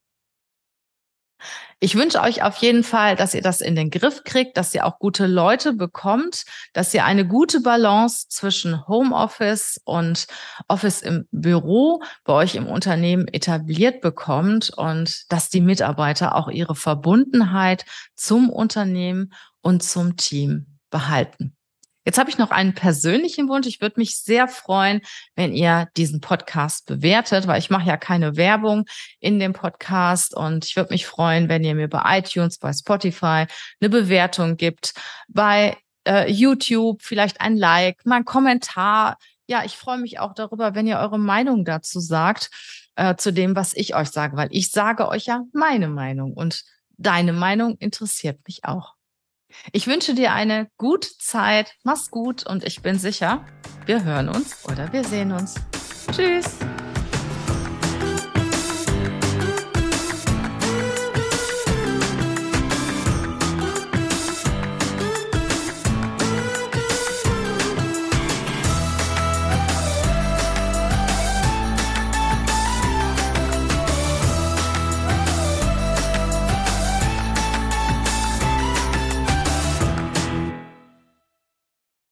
Ich 1.79 1.95
wünsche 1.95 2.21
euch 2.21 2.41
auf 2.41 2.57
jeden 2.57 2.83
Fall, 2.83 3.15
dass 3.15 3.33
ihr 3.33 3.41
das 3.41 3.61
in 3.61 3.75
den 3.75 3.89
Griff 3.89 4.23
kriegt, 4.23 4.57
dass 4.57 4.73
ihr 4.73 4.85
auch 4.85 4.97
gute 4.97 5.27
Leute 5.27 5.73
bekommt, 5.73 6.45
dass 6.73 6.93
ihr 6.93 7.05
eine 7.05 7.27
gute 7.27 7.61
Balance 7.61 8.27
zwischen 8.29 8.87
Homeoffice 8.87 9.81
und 9.83 10.27
Office 10.67 11.01
im 11.01 11.27
Büro 11.31 12.01
bei 12.23 12.33
euch 12.33 12.55
im 12.55 12.67
Unternehmen 12.67 13.27
etabliert 13.27 14.01
bekommt 14.01 14.71
und 14.75 15.31
dass 15.31 15.49
die 15.49 15.61
Mitarbeiter 15.61 16.35
auch 16.35 16.49
ihre 16.49 16.75
Verbundenheit 16.75 17.85
zum 18.15 18.49
Unternehmen 18.49 19.33
und 19.61 19.83
zum 19.83 20.15
Team 20.15 20.79
behalten. 20.89 21.54
Jetzt 22.05 22.19
habe 22.19 22.29
ich 22.29 22.37
noch 22.37 22.51
einen 22.51 22.75
persönlichen 22.75 23.49
Wunsch. 23.49 23.65
Ich 23.65 23.81
würde 23.81 23.99
mich 23.99 24.19
sehr 24.19 24.47
freuen, 24.47 25.01
wenn 25.35 25.53
ihr 25.53 25.89
diesen 25.97 26.21
Podcast 26.21 26.85
bewertet, 26.85 27.47
weil 27.47 27.57
ich 27.57 27.71
mache 27.71 27.87
ja 27.87 27.97
keine 27.97 28.37
Werbung 28.37 28.85
in 29.19 29.39
dem 29.39 29.53
Podcast 29.53 30.35
und 30.35 30.65
ich 30.65 30.75
würde 30.75 30.93
mich 30.93 31.07
freuen, 31.07 31.49
wenn 31.49 31.63
ihr 31.63 31.73
mir 31.73 31.89
bei 31.89 32.19
iTunes, 32.19 32.59
bei 32.59 32.71
Spotify 32.73 33.47
eine 33.81 33.89
Bewertung 33.89 34.55
gibt, 34.55 34.93
bei 35.27 35.77
äh, 36.07 36.31
YouTube 36.31 37.01
vielleicht 37.01 37.41
ein 37.41 37.57
Like, 37.57 38.05
mal 38.05 38.17
ein 38.17 38.25
Kommentar. 38.25 39.17
Ja, 39.47 39.63
ich 39.65 39.75
freue 39.75 39.97
mich 39.97 40.19
auch 40.19 40.35
darüber, 40.35 40.75
wenn 40.75 40.85
ihr 40.85 40.99
eure 40.99 41.19
Meinung 41.19 41.65
dazu 41.65 41.99
sagt, 41.99 42.51
äh, 42.95 43.15
zu 43.15 43.33
dem, 43.33 43.55
was 43.55 43.73
ich 43.73 43.95
euch 43.95 44.09
sage, 44.09 44.37
weil 44.37 44.49
ich 44.51 44.69
sage 44.69 45.07
euch 45.07 45.25
ja 45.25 45.43
meine 45.53 45.87
Meinung 45.87 46.33
und 46.33 46.63
deine 46.97 47.33
Meinung 47.33 47.77
interessiert 47.77 48.39
mich 48.47 48.63
auch. 48.63 48.94
Ich 49.71 49.87
wünsche 49.87 50.13
dir 50.13 50.33
eine 50.33 50.69
gute 50.77 51.09
Zeit, 51.19 51.75
mach's 51.83 52.11
gut 52.11 52.45
und 52.45 52.63
ich 52.63 52.81
bin 52.81 52.97
sicher, 52.99 53.45
wir 53.85 54.03
hören 54.03 54.29
uns 54.29 54.63
oder 54.65 54.91
wir 54.93 55.03
sehen 55.03 55.31
uns. 55.31 55.55
Tschüss! 56.11 56.57